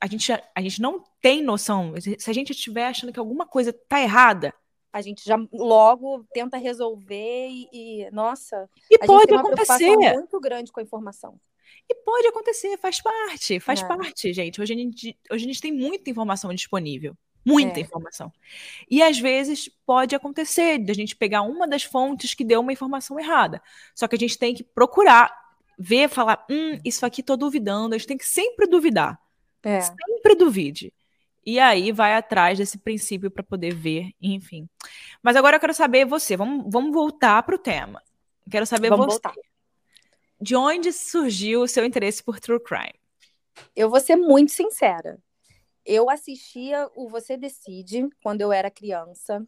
A 0.00 0.06
gente, 0.06 0.32
a 0.32 0.62
gente 0.62 0.80
não 0.80 1.04
tem 1.20 1.42
noção. 1.42 1.92
Se 2.00 2.30
a 2.30 2.32
gente 2.32 2.52
estiver 2.52 2.86
achando 2.86 3.12
que 3.12 3.18
alguma 3.18 3.46
coisa 3.46 3.70
tá 3.70 4.00
errada, 4.00 4.54
a 4.90 5.02
gente 5.02 5.24
já 5.24 5.36
logo 5.52 6.24
tenta 6.32 6.56
resolver 6.56 7.48
e, 7.48 7.68
e 7.72 8.10
nossa, 8.10 8.68
e 8.90 8.96
a 8.96 9.06
pode 9.06 9.34
acontecer. 9.34 9.96
muito 10.14 10.40
grande 10.40 10.72
com 10.72 10.80
a 10.80 10.82
informação. 10.82 11.38
E 11.88 11.94
pode 11.94 12.26
acontecer, 12.28 12.76
faz 12.78 13.00
parte, 13.00 13.60
faz 13.60 13.82
é. 13.82 13.86
parte, 13.86 14.32
gente. 14.32 14.60
Hoje 14.60 14.74
a 14.74 14.76
gente, 14.76 15.18
hoje 15.30 15.44
a 15.44 15.48
gente 15.48 15.60
tem 15.60 15.72
muita 15.72 16.10
informação 16.10 16.52
disponível. 16.52 17.16
Muita 17.44 17.80
é. 17.80 17.82
informação. 17.82 18.30
E 18.90 19.02
às 19.02 19.18
vezes 19.18 19.70
pode 19.86 20.14
acontecer 20.14 20.78
de 20.78 20.90
a 20.90 20.94
gente 20.94 21.16
pegar 21.16 21.42
uma 21.42 21.66
das 21.66 21.82
fontes 21.82 22.34
que 22.34 22.44
deu 22.44 22.60
uma 22.60 22.72
informação 22.72 23.18
errada. 23.18 23.62
Só 23.94 24.06
que 24.06 24.16
a 24.16 24.18
gente 24.18 24.38
tem 24.38 24.54
que 24.54 24.62
procurar, 24.62 25.34
ver, 25.78 26.10
falar: 26.10 26.44
hum, 26.50 26.78
isso 26.84 27.06
aqui 27.06 27.22
tô 27.22 27.36
duvidando. 27.36 27.94
A 27.94 27.98
gente 27.98 28.06
tem 28.06 28.18
que 28.18 28.26
sempre 28.26 28.66
duvidar. 28.66 29.18
É. 29.62 29.80
Sempre 29.80 30.34
duvide. 30.34 30.92
E 31.46 31.58
aí 31.58 31.92
vai 31.92 32.14
atrás 32.14 32.58
desse 32.58 32.76
princípio 32.76 33.30
para 33.30 33.42
poder 33.42 33.74
ver, 33.74 34.10
enfim. 34.20 34.68
Mas 35.22 35.34
agora 35.34 35.56
eu 35.56 35.60
quero 35.60 35.72
saber 35.72 36.04
você. 36.04 36.36
Vamos, 36.36 36.66
vamos 36.70 36.92
voltar 36.92 37.42
para 37.42 37.54
o 37.54 37.58
tema. 37.58 38.02
Quero 38.50 38.66
saber 38.66 38.90
vamos 38.90 39.06
você. 39.06 39.20
Voltar. 39.22 39.34
De 40.40 40.54
onde 40.54 40.92
surgiu 40.92 41.62
o 41.62 41.68
seu 41.68 41.84
interesse 41.84 42.22
por 42.22 42.38
true 42.38 42.60
crime? 42.60 42.94
Eu 43.74 43.90
vou 43.90 44.00
ser 44.00 44.16
muito 44.16 44.52
sincera. 44.52 45.18
Eu 45.84 46.08
assistia 46.08 46.88
o 46.94 47.08
Você 47.08 47.36
Decide 47.36 48.08
quando 48.22 48.40
eu 48.40 48.52
era 48.52 48.70
criança. 48.70 49.46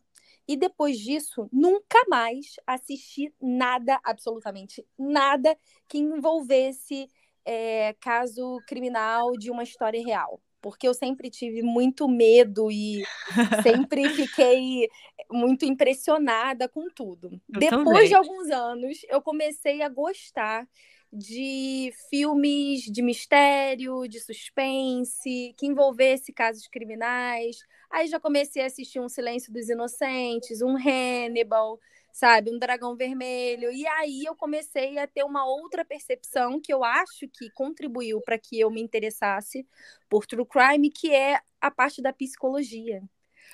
E 0.48 0.56
depois 0.56 0.98
disso, 0.98 1.48
nunca 1.52 1.98
mais 2.08 2.56
assisti 2.66 3.32
nada, 3.40 4.00
absolutamente 4.02 4.84
nada, 4.98 5.56
que 5.88 5.98
envolvesse 5.98 7.08
é, 7.44 7.94
caso 8.00 8.58
criminal 8.66 9.32
de 9.32 9.50
uma 9.50 9.62
história 9.62 10.02
real 10.04 10.40
porque 10.60 10.86
eu 10.86 10.94
sempre 10.94 11.30
tive 11.30 11.62
muito 11.62 12.08
medo 12.08 12.70
e 12.70 13.02
sempre 13.62 14.08
fiquei 14.10 14.88
muito 15.30 15.64
impressionada 15.64 16.68
com 16.68 16.88
tudo. 16.88 17.40
Eu 17.52 17.60
Depois 17.60 17.84
também. 17.84 18.08
de 18.08 18.14
alguns 18.14 18.50
anos, 18.50 18.98
eu 19.08 19.22
comecei 19.22 19.82
a 19.82 19.88
gostar 19.88 20.68
de 21.12 21.92
filmes 22.08 22.82
de 22.82 23.02
mistério, 23.02 24.06
de 24.06 24.20
suspense, 24.20 25.54
que 25.56 25.66
envolvesse 25.66 26.32
casos 26.32 26.68
criminais. 26.68 27.58
Aí 27.90 28.06
já 28.06 28.20
comecei 28.20 28.62
a 28.62 28.66
assistir 28.66 29.00
Um 29.00 29.08
Silêncio 29.08 29.52
dos 29.52 29.68
Inocentes, 29.68 30.62
um 30.62 30.76
Hannibal, 30.76 31.80
sabe? 32.12 32.50
Um 32.50 32.58
dragão 32.58 32.96
vermelho. 32.96 33.72
E 33.72 33.86
aí 33.86 34.24
eu 34.24 34.36
comecei 34.36 34.98
a 34.98 35.06
ter 35.06 35.24
uma 35.24 35.44
outra 35.44 35.84
percepção 35.84 36.60
que 36.60 36.72
eu 36.72 36.84
acho 36.84 37.28
que 37.28 37.50
contribuiu 37.50 38.20
para 38.20 38.38
que 38.38 38.60
eu 38.60 38.70
me 38.70 38.80
interessasse 38.80 39.66
por 40.08 40.26
true 40.26 40.46
crime, 40.46 40.90
que 40.90 41.12
é 41.12 41.40
a 41.60 41.70
parte 41.70 42.00
da 42.00 42.12
psicologia. 42.12 43.02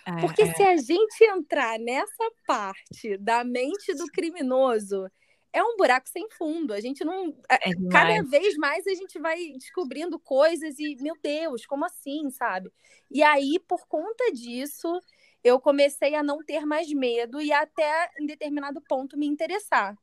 É, 0.07 0.21
Porque 0.21 0.43
é. 0.43 0.55
se 0.55 0.63
a 0.63 0.77
gente 0.77 1.25
entrar 1.25 1.79
nessa 1.79 2.31
parte 2.47 3.17
da 3.19 3.43
mente 3.43 3.93
do 3.95 4.07
criminoso, 4.07 5.11
é 5.53 5.63
um 5.63 5.77
buraco 5.77 6.09
sem 6.09 6.29
fundo. 6.31 6.73
A 6.73 6.81
gente 6.81 7.05
não. 7.05 7.37
É, 7.51 7.71
é 7.71 7.73
cada 7.91 8.23
vez 8.23 8.57
mais 8.57 8.87
a 8.87 8.95
gente 8.95 9.19
vai 9.19 9.37
descobrindo 9.53 10.19
coisas 10.19 10.79
e, 10.79 10.97
meu 11.01 11.17
Deus, 11.23 11.67
como 11.67 11.85
assim, 11.85 12.31
sabe? 12.31 12.71
E 13.11 13.23
aí, 13.23 13.59
por 13.59 13.87
conta 13.89 14.31
disso, 14.33 15.01
eu 15.43 15.59
comecei 15.59 16.15
a 16.15 16.23
não 16.23 16.45
ter 16.45 16.65
mais 16.65 16.93
medo 16.93 17.41
e 17.41 17.53
até 17.53 18.11
em 18.21 18.27
determinado 18.27 18.81
ponto 18.83 19.19
me 19.19 19.27
interessar. 19.27 19.97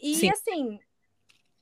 E 0.00 0.14
Sim. 0.16 0.30
assim, 0.30 0.80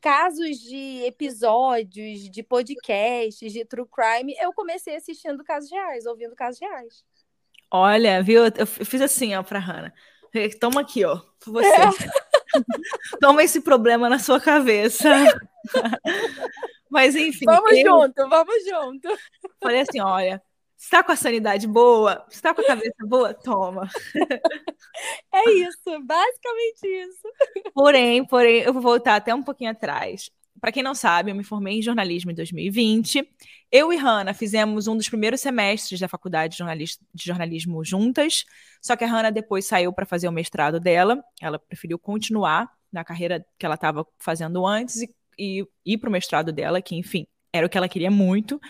casos 0.00 0.60
de 0.60 1.02
episódios, 1.04 2.30
de 2.30 2.42
podcasts, 2.42 3.52
de 3.52 3.64
true 3.64 3.86
crime, 3.86 4.34
eu 4.38 4.52
comecei 4.52 4.94
assistindo 4.94 5.42
casos 5.42 5.70
reais, 5.70 6.06
ouvindo 6.06 6.34
casos 6.36 6.60
reais. 6.60 7.04
Olha, 7.70 8.22
viu? 8.22 8.42
Eu 8.44 8.66
fiz 8.66 9.00
assim, 9.00 9.34
ó, 9.34 9.42
pra 9.42 9.58
Hannah. 9.58 9.92
Toma 10.60 10.82
aqui, 10.82 11.04
ó, 11.04 11.16
pra 11.16 11.52
você. 11.52 11.66
É. 11.66 11.88
Toma 13.20 13.42
esse 13.42 13.60
problema 13.60 14.08
na 14.08 14.18
sua 14.18 14.40
cabeça. 14.40 15.08
Mas 16.90 17.16
enfim. 17.16 17.44
Vamos 17.44 17.72
eu... 17.72 17.86
junto, 17.86 18.28
vamos 18.28 18.64
junto. 18.64 19.08
Falei 19.60 19.80
assim: 19.80 20.00
olha, 20.00 20.42
Está 20.78 21.02
com 21.02 21.10
a 21.10 21.16
sanidade 21.16 21.66
boa? 21.66 22.24
Está 22.30 22.54
com 22.54 22.60
a 22.60 22.66
cabeça 22.66 23.04
boa? 23.06 23.34
Toma. 23.34 23.88
É 25.30 25.50
isso, 25.50 26.02
basicamente 26.04 26.86
isso. 26.86 27.72
Porém, 27.74 28.26
porém, 28.26 28.62
eu 28.62 28.72
vou 28.72 28.80
voltar 28.80 29.16
até 29.16 29.34
um 29.34 29.42
pouquinho 29.42 29.70
atrás. 29.70 30.30
Para 30.60 30.72
quem 30.72 30.82
não 30.82 30.94
sabe, 30.94 31.30
eu 31.30 31.34
me 31.34 31.44
formei 31.44 31.78
em 31.78 31.82
jornalismo 31.82 32.30
em 32.30 32.34
2020. 32.34 33.28
Eu 33.70 33.92
e 33.92 33.96
Hanna 33.96 34.32
fizemos 34.32 34.86
um 34.86 34.96
dos 34.96 35.08
primeiros 35.08 35.40
semestres 35.40 36.00
da 36.00 36.08
faculdade 36.08 36.56
de 37.14 37.24
jornalismo 37.24 37.84
juntas. 37.84 38.44
Só 38.80 38.96
que 38.96 39.04
a 39.04 39.08
Hanna 39.08 39.30
depois 39.30 39.66
saiu 39.66 39.92
para 39.92 40.06
fazer 40.06 40.28
o 40.28 40.32
mestrado 40.32 40.80
dela. 40.80 41.22
Ela 41.40 41.58
preferiu 41.58 41.98
continuar 41.98 42.70
na 42.92 43.04
carreira 43.04 43.44
que 43.58 43.66
ela 43.66 43.74
estava 43.74 44.06
fazendo 44.18 44.66
antes 44.66 45.02
e, 45.02 45.10
e 45.38 45.66
ir 45.84 45.98
para 45.98 46.08
o 46.08 46.12
mestrado 46.12 46.52
dela, 46.52 46.80
que, 46.80 46.96
enfim, 46.96 47.26
era 47.52 47.66
o 47.66 47.70
que 47.70 47.76
ela 47.76 47.88
queria 47.88 48.10
muito 48.10 48.60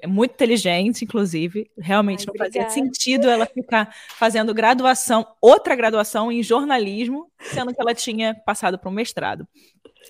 é 0.00 0.06
muito 0.06 0.32
inteligente, 0.32 1.04
inclusive. 1.04 1.70
Realmente 1.78 2.20
Ai, 2.20 2.26
não 2.26 2.34
obrigada. 2.34 2.68
fazia 2.68 2.70
sentido 2.70 3.28
ela 3.28 3.46
ficar 3.46 3.94
fazendo 4.16 4.52
graduação, 4.52 5.26
outra 5.40 5.76
graduação 5.76 6.32
em 6.32 6.42
jornalismo, 6.42 7.30
sendo 7.40 7.72
que 7.72 7.80
ela 7.80 7.94
tinha 7.94 8.34
passado 8.34 8.78
para 8.78 8.88
um 8.88 8.92
mestrado. 8.92 9.46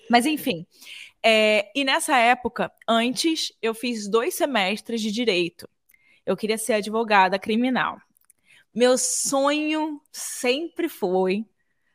Mas 0.09 0.25
enfim. 0.27 0.67
É, 1.23 1.71
e 1.75 1.85
nessa 1.85 2.17
época, 2.17 2.73
antes, 2.87 3.53
eu 3.61 3.75
fiz 3.75 4.09
dois 4.09 4.35
semestres 4.35 5.01
de 5.01 5.11
direito. 5.11 5.69
Eu 6.25 6.37
queria 6.37 6.57
ser 6.57 6.75
advogada 6.75 7.39
criminal. 7.39 7.99
Meu 8.75 8.97
sonho 8.97 10.01
sempre 10.13 10.89
foi 10.89 11.45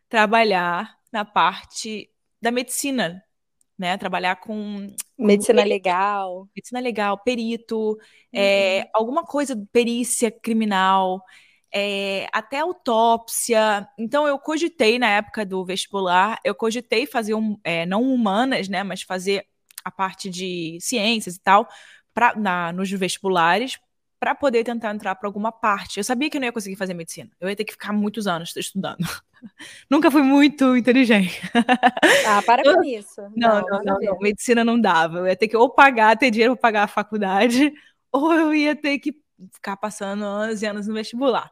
trabalhar 0.10 0.98
na 1.12 1.24
parte 1.24 2.10
da 2.42 2.52
medicina, 2.52 3.24
né? 3.84 3.98
Trabalhar 3.98 4.38
com. 4.38 4.96
Medicina 5.20 5.62
com 5.62 5.68
legal. 5.68 6.48
Medicina 6.56 6.80
legal, 6.80 7.18
perito, 7.18 7.98
é, 8.32 8.40
uhum. 8.40 8.44
é, 8.86 8.90
alguma 8.94 9.24
coisa, 9.24 9.62
perícia 9.74 10.32
criminal, 10.32 11.22
é, 11.72 12.28
até 12.32 12.60
autópsia. 12.60 13.88
Então, 14.00 14.26
eu 14.26 14.40
cogitei 14.40 14.98
na 14.98 15.10
época 15.10 15.46
do 15.46 15.66
vestibular, 15.66 16.40
eu 16.46 16.56
cogitei 16.56 17.06
fazer, 17.06 17.36
um, 17.36 17.58
é, 17.64 17.86
não 17.86 18.02
humanas, 18.02 18.70
né? 18.70 18.84
Mas 18.84 19.02
fazer 19.02 19.46
a 19.84 19.92
parte 19.92 20.30
de 20.30 20.78
ciências 20.80 21.36
e 21.36 21.42
tal, 21.42 21.68
pra, 22.14 22.34
na, 22.36 22.72
nos 22.72 22.90
vestibulares, 22.90 23.78
para 24.24 24.34
poder 24.34 24.64
tentar 24.64 24.96
entrar 24.96 25.16
para 25.16 25.28
alguma 25.28 25.52
parte. 25.52 25.98
Eu 25.98 26.04
sabia 26.06 26.30
que 26.30 26.38
eu 26.38 26.40
não 26.40 26.46
ia 26.46 26.54
conseguir 26.54 26.78
fazer 26.78 26.94
medicina. 26.94 27.30
Eu 27.42 27.50
ia 27.50 27.56
ter 27.58 27.66
que 27.66 27.74
ficar 27.74 27.92
muitos 27.92 28.26
anos 28.26 28.56
estudando. 28.56 29.00
Nunca 29.92 30.10
fui 30.10 30.22
muito 30.22 30.78
inteligente. 30.78 31.42
Ah, 32.26 32.42
para 32.42 32.64
com 32.64 32.82
isso. 32.86 33.20
Não, 33.36 33.60
não, 33.60 33.84
não, 33.84 34.00
não, 34.00 34.20
Medicina 34.20 34.64
não 34.64 34.80
dava. 34.80 35.18
Eu 35.18 35.28
ia 35.28 35.36
ter 35.36 35.50
que 35.50 35.58
ou 35.58 35.70
pagar, 35.70 36.18
ter 36.18 36.32
dinheiro 36.32 36.56
para 36.56 36.62
pagar 36.62 36.84
a 36.84 36.88
faculdade, 36.88 37.74
ou 38.14 38.32
eu 38.34 38.56
ia 38.56 38.74
ter 38.74 38.98
que 39.00 39.14
ficar 39.52 39.76
passando 39.76 40.24
anos 40.24 40.62
e 40.62 40.66
anos 40.66 40.88
no 40.88 40.94
vestibular. 40.94 41.52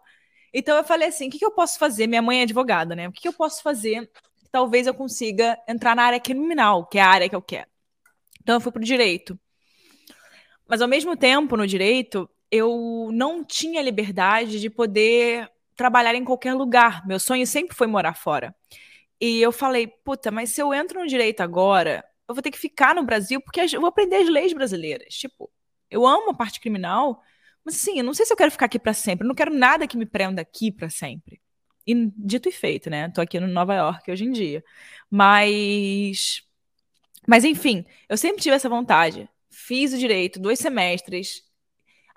Então 0.53 0.77
eu 0.77 0.83
falei 0.85 1.09
assim: 1.09 1.27
o 1.27 1.29
que, 1.29 1.39
que 1.39 1.45
eu 1.45 1.51
posso 1.51 1.77
fazer? 1.77 2.07
Minha 2.07 2.21
mãe 2.21 2.39
é 2.39 2.43
advogada, 2.43 2.95
né? 2.95 3.09
O 3.09 3.11
que, 3.11 3.23
que 3.23 3.27
eu 3.27 3.33
posso 3.33 3.61
fazer? 3.61 4.09
Talvez 4.49 4.87
eu 4.87 4.93
consiga 4.93 5.57
entrar 5.67 5.93
na 5.93 6.03
área 6.03 6.21
criminal, 6.21 6.85
que 6.85 6.97
é 6.97 7.01
a 7.01 7.09
área 7.09 7.27
que 7.27 7.35
eu 7.35 7.41
quero. 7.41 7.67
Então 8.41 8.55
eu 8.55 8.61
fui 8.61 8.71
para 8.71 8.81
o 8.81 8.85
direito. 8.85 9.37
Mas 10.65 10.81
ao 10.81 10.87
mesmo 10.87 11.17
tempo, 11.17 11.57
no 11.57 11.67
direito, 11.67 12.29
eu 12.51 13.09
não 13.13 13.43
tinha 13.43 13.81
liberdade 13.81 14.59
de 14.59 14.69
poder 14.69 15.49
trabalhar 15.75 16.13
em 16.15 16.25
qualquer 16.25 16.53
lugar. 16.53 17.05
Meu 17.07 17.19
sonho 17.19 17.47
sempre 17.47 17.75
foi 17.75 17.87
morar 17.87 18.13
fora. 18.13 18.55
E 19.19 19.41
eu 19.41 19.51
falei, 19.51 19.87
puta, 19.87 20.31
mas 20.31 20.51
se 20.51 20.61
eu 20.61 20.73
entro 20.73 20.99
no 20.99 21.07
direito 21.07 21.41
agora, 21.41 22.03
eu 22.27 22.35
vou 22.35 22.41
ter 22.41 22.51
que 22.51 22.59
ficar 22.59 22.95
no 22.95 23.03
Brasil 23.03 23.41
porque 23.41 23.61
eu 23.61 23.79
vou 23.79 23.89
aprender 23.89 24.17
as 24.17 24.29
leis 24.29 24.53
brasileiras. 24.53 25.15
Tipo, 25.15 25.49
eu 25.89 26.05
amo 26.05 26.31
a 26.31 26.33
parte 26.33 26.59
criminal, 26.59 27.21
mas 27.63 27.75
assim, 27.75 27.97
eu 27.99 28.03
não 28.03 28.13
sei 28.13 28.25
se 28.25 28.33
eu 28.33 28.37
quero 28.37 28.51
ficar 28.51 28.65
aqui 28.65 28.79
para 28.79 28.93
sempre. 28.93 29.25
Eu 29.25 29.29
não 29.29 29.35
quero 29.35 29.53
nada 29.53 29.87
que 29.87 29.97
me 29.97 30.05
prenda 30.05 30.41
aqui 30.41 30.71
para 30.71 30.89
sempre. 30.89 31.41
E 31.85 32.11
dito 32.17 32.49
e 32.49 32.51
feito, 32.51 32.89
né? 32.89 33.09
Tô 33.09 33.21
aqui 33.21 33.39
no 33.39 33.47
Nova 33.47 33.73
York 33.75 34.11
hoje 34.11 34.25
em 34.25 34.31
dia. 34.31 34.63
Mas 35.09 36.43
mas 37.27 37.43
enfim, 37.45 37.85
eu 38.09 38.17
sempre 38.17 38.41
tive 38.41 38.55
essa 38.55 38.69
vontade. 38.69 39.29
Fiz 39.49 39.93
o 39.93 39.97
direito, 39.97 40.39
dois 40.39 40.59
semestres, 40.59 41.43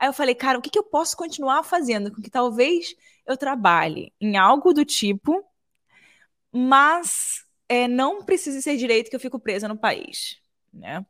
Aí 0.05 0.09
eu 0.09 0.13
falei, 0.13 0.35
cara, 0.35 0.59
o 0.59 0.61
que, 0.61 0.69
que 0.69 0.79
eu 0.79 0.83
posso 0.83 1.17
continuar 1.17 1.63
fazendo 1.63 2.13
com 2.13 2.21
que 2.21 2.29
talvez 2.29 2.95
eu 3.27 3.39
trabalhe 3.39 4.13
em 4.21 4.37
algo 4.37 4.75
do 4.75 4.85
tipo, 4.85 5.43
mas 6.53 7.43
é, 7.67 7.89
não 7.89 8.23
precise 8.23 8.61
ser 8.61 8.77
direito 8.77 9.09
que 9.09 9.17
eu 9.17 9.21
fico 9.21 9.41
presa 9.41 9.67
no 9.67 9.79
país, 9.79 10.37
né? 10.71 11.07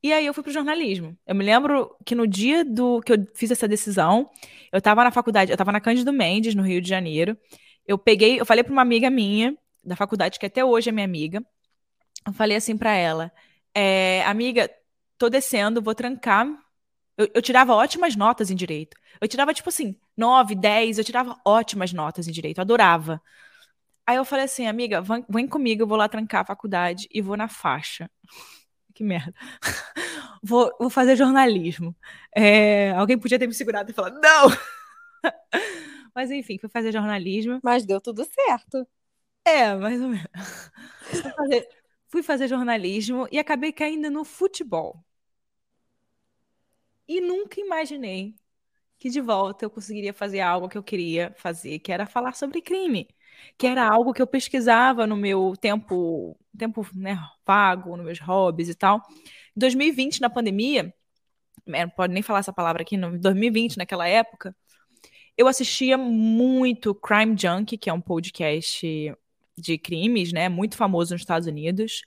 E 0.00 0.12
aí 0.12 0.24
eu 0.24 0.32
fui 0.32 0.44
pro 0.44 0.52
jornalismo. 0.52 1.18
Eu 1.26 1.34
me 1.34 1.44
lembro 1.44 1.96
que 2.06 2.14
no 2.14 2.28
dia 2.28 2.64
do 2.64 3.00
que 3.00 3.12
eu 3.12 3.26
fiz 3.34 3.50
essa 3.50 3.66
decisão, 3.66 4.30
eu 4.70 4.78
estava 4.78 5.02
na 5.02 5.10
faculdade, 5.10 5.50
eu 5.50 5.56
estava 5.56 5.72
na 5.72 5.80
Cândido 5.80 6.12
Mendes, 6.12 6.54
no 6.54 6.62
Rio 6.62 6.80
de 6.80 6.88
Janeiro. 6.88 7.36
Eu 7.84 7.98
peguei, 7.98 8.40
eu 8.40 8.46
falei 8.46 8.62
para 8.62 8.72
uma 8.72 8.82
amiga 8.82 9.10
minha 9.10 9.58
da 9.82 9.96
faculdade 9.96 10.38
que 10.38 10.46
até 10.46 10.64
hoje 10.64 10.90
é 10.90 10.92
minha 10.92 11.04
amiga. 11.04 11.44
Eu 12.24 12.32
falei 12.32 12.56
assim 12.56 12.76
para 12.76 12.94
ela: 12.94 13.32
é, 13.74 14.22
"Amiga, 14.26 14.70
tô 15.18 15.28
descendo, 15.28 15.82
vou 15.82 15.92
trancar 15.92 16.46
Eu, 17.18 17.28
eu, 17.34 17.42
tirava 17.42 17.74
ótimas 17.74 18.14
notas 18.14 18.48
em 18.48 18.54
direito. 18.54 18.96
Eu 19.20 19.26
tirava, 19.26 19.52
tipo 19.52 19.68
assim, 19.68 19.96
9, 20.16 20.54
10, 20.54 20.98
eu 20.98 21.04
tirava 21.04 21.36
ótimas 21.44 21.92
notas 21.92 22.28
em 22.28 22.32
direito, 22.32 22.58
eu 22.58 22.62
adorava. 22.62 23.20
Aí 24.06 24.16
eu 24.16 24.24
falei 24.24 24.44
assim, 24.44 24.66
amiga, 24.68 25.02
vem, 25.02 25.24
vem 25.28 25.48
comigo, 25.48 25.82
eu 25.82 25.86
vou 25.86 25.98
lá 25.98 26.08
trancar 26.08 26.42
a 26.42 26.46
faculdade 26.46 27.08
e 27.12 27.20
vou 27.20 27.36
na 27.36 27.48
faixa. 27.48 28.08
que 28.94 29.04
merda. 29.04 29.34
vou, 30.42 30.72
vou 30.78 30.90
fazer 30.90 31.16
jornalismo. 31.16 31.94
É, 32.34 32.92
alguém 32.92 33.18
podia 33.18 33.38
ter 33.38 33.48
me 33.48 33.54
segurado 33.54 33.90
e 33.90 33.94
falado, 33.94 34.20
não! 34.20 34.48
Mas 36.14 36.30
enfim, 36.30 36.58
fui 36.58 36.68
fazer 36.68 36.92
jornalismo. 36.92 37.60
Mas 37.62 37.84
deu 37.84 38.00
tudo 38.00 38.24
certo. 38.24 38.86
É, 39.44 39.74
mais 39.74 40.00
ou 40.00 40.08
menos. 40.08 40.28
Fui 41.02 41.32
fazer, 41.32 41.68
fui 42.08 42.22
fazer 42.22 42.48
jornalismo 42.48 43.28
e 43.32 43.38
acabei 43.38 43.72
caindo 43.72 44.10
no 44.10 44.24
futebol. 44.24 45.04
E 47.08 47.20
nunca 47.20 47.60
imaginei 47.60 48.36
que 48.98 49.10
de 49.10 49.20
volta 49.20 49.64
eu 49.64 49.70
conseguiria 49.70 50.12
fazer 50.12 50.40
algo 50.40 50.68
que 50.68 50.76
eu 50.78 50.82
queria 50.82 51.34
fazer, 51.38 51.78
que 51.80 51.92
era 51.92 52.06
falar 52.06 52.34
sobre 52.34 52.60
crime, 52.60 53.08
que 53.56 53.66
era 53.66 53.88
algo 53.88 54.12
que 54.12 54.20
eu 54.22 54.26
pesquisava 54.26 55.06
no 55.06 55.16
meu 55.16 55.54
tempo, 55.60 56.38
tempo 56.56 56.86
né, 56.94 57.18
vago, 57.46 57.96
nos 57.96 58.04
meus 58.06 58.18
hobbies 58.20 58.68
e 58.68 58.74
tal. 58.74 59.02
Em 59.56 59.60
2020, 59.60 60.20
na 60.20 60.30
pandemia, 60.30 60.92
é, 61.68 61.84
não 61.86 61.90
pode 61.90 62.12
nem 62.12 62.22
falar 62.22 62.40
essa 62.40 62.52
palavra 62.52 62.82
aqui, 62.82 62.96
em 62.96 63.18
2020, 63.18 63.78
naquela 63.78 64.08
época, 64.08 64.54
eu 65.36 65.46
assistia 65.46 65.96
muito 65.96 66.94
Crime 66.94 67.36
Junkie, 67.38 67.78
que 67.78 67.88
é 67.88 67.92
um 67.92 68.00
podcast 68.00 69.14
de 69.56 69.78
crimes, 69.78 70.32
né, 70.32 70.48
muito 70.48 70.76
famoso 70.76 71.14
nos 71.14 71.22
Estados 71.22 71.48
Unidos. 71.48 72.02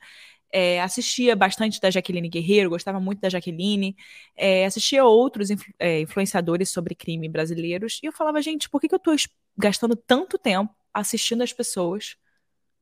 É, 0.52 0.82
assistia 0.82 1.36
bastante 1.36 1.80
da 1.80 1.90
Jaqueline 1.90 2.28
Guerreiro, 2.28 2.70
gostava 2.70 3.00
muito 3.00 3.22
da 3.22 3.30
Jaqueline, 3.30 3.96
é, 4.36 4.66
assistia 4.66 5.06
outros 5.06 5.50
influ 5.50 5.74
é, 5.80 6.02
influenciadores 6.02 6.70
sobre 6.70 6.94
crime 6.94 7.30
brasileiros, 7.30 8.00
e 8.04 8.08
eu 8.08 8.12
falava, 8.12 8.42
gente, 8.42 8.70
por 8.70 8.82
que, 8.82 8.88
que 8.88 8.94
eu 8.94 8.98
estou 8.98 9.16
gastando 9.58 9.96
tanto 9.96 10.38
tempo 10.38 10.76
assistindo 10.94 11.42
as 11.42 11.54
pessoas 11.54 12.18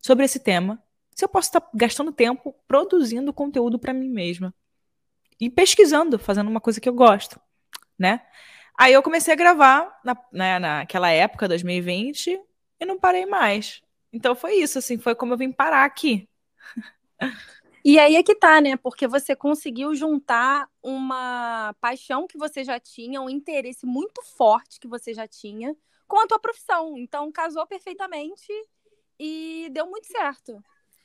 sobre 0.01 0.25
esse 0.25 0.39
tema, 0.39 0.81
se 1.15 1.23
eu 1.23 1.29
posso 1.29 1.49
estar 1.49 1.61
tá 1.61 1.69
gastando 1.73 2.11
tempo 2.11 2.55
produzindo 2.67 3.31
conteúdo 3.33 3.77
para 3.77 3.93
mim 3.93 4.09
mesma? 4.09 4.53
E 5.39 5.49
pesquisando, 5.49 6.17
fazendo 6.17 6.49
uma 6.49 6.59
coisa 6.59 6.81
que 6.81 6.89
eu 6.89 6.93
gosto, 6.93 7.39
né? 7.97 8.21
Aí 8.77 8.93
eu 8.93 9.03
comecei 9.03 9.33
a 9.33 9.37
gravar 9.37 9.99
na, 10.03 10.17
né, 10.31 10.57
naquela 10.57 11.09
época, 11.09 11.47
2020, 11.49 12.39
e 12.79 12.85
não 12.85 12.97
parei 12.97 13.25
mais. 13.25 13.81
Então 14.11 14.33
foi 14.35 14.55
isso, 14.55 14.79
assim, 14.79 14.97
foi 14.97 15.13
como 15.13 15.33
eu 15.33 15.37
vim 15.37 15.51
parar 15.51 15.83
aqui. 15.85 16.27
E 17.83 17.97
aí 17.97 18.15
é 18.15 18.23
que 18.23 18.35
tá, 18.35 18.59
né? 18.59 18.75
Porque 18.77 19.07
você 19.07 19.35
conseguiu 19.35 19.95
juntar 19.95 20.67
uma 20.83 21.73
paixão 21.79 22.27
que 22.27 22.37
você 22.37 22.63
já 22.63 22.79
tinha, 22.79 23.21
um 23.21 23.29
interesse 23.29 23.85
muito 23.85 24.21
forte 24.37 24.79
que 24.79 24.87
você 24.87 25.13
já 25.13 25.27
tinha 25.27 25.75
com 26.07 26.19
a 26.19 26.27
tua 26.27 26.39
profissão. 26.39 26.97
Então 26.97 27.31
casou 27.31 27.65
perfeitamente 27.65 28.47
e 29.19 29.69
deu 29.71 29.85
muito 29.87 30.07
certo. 30.07 30.61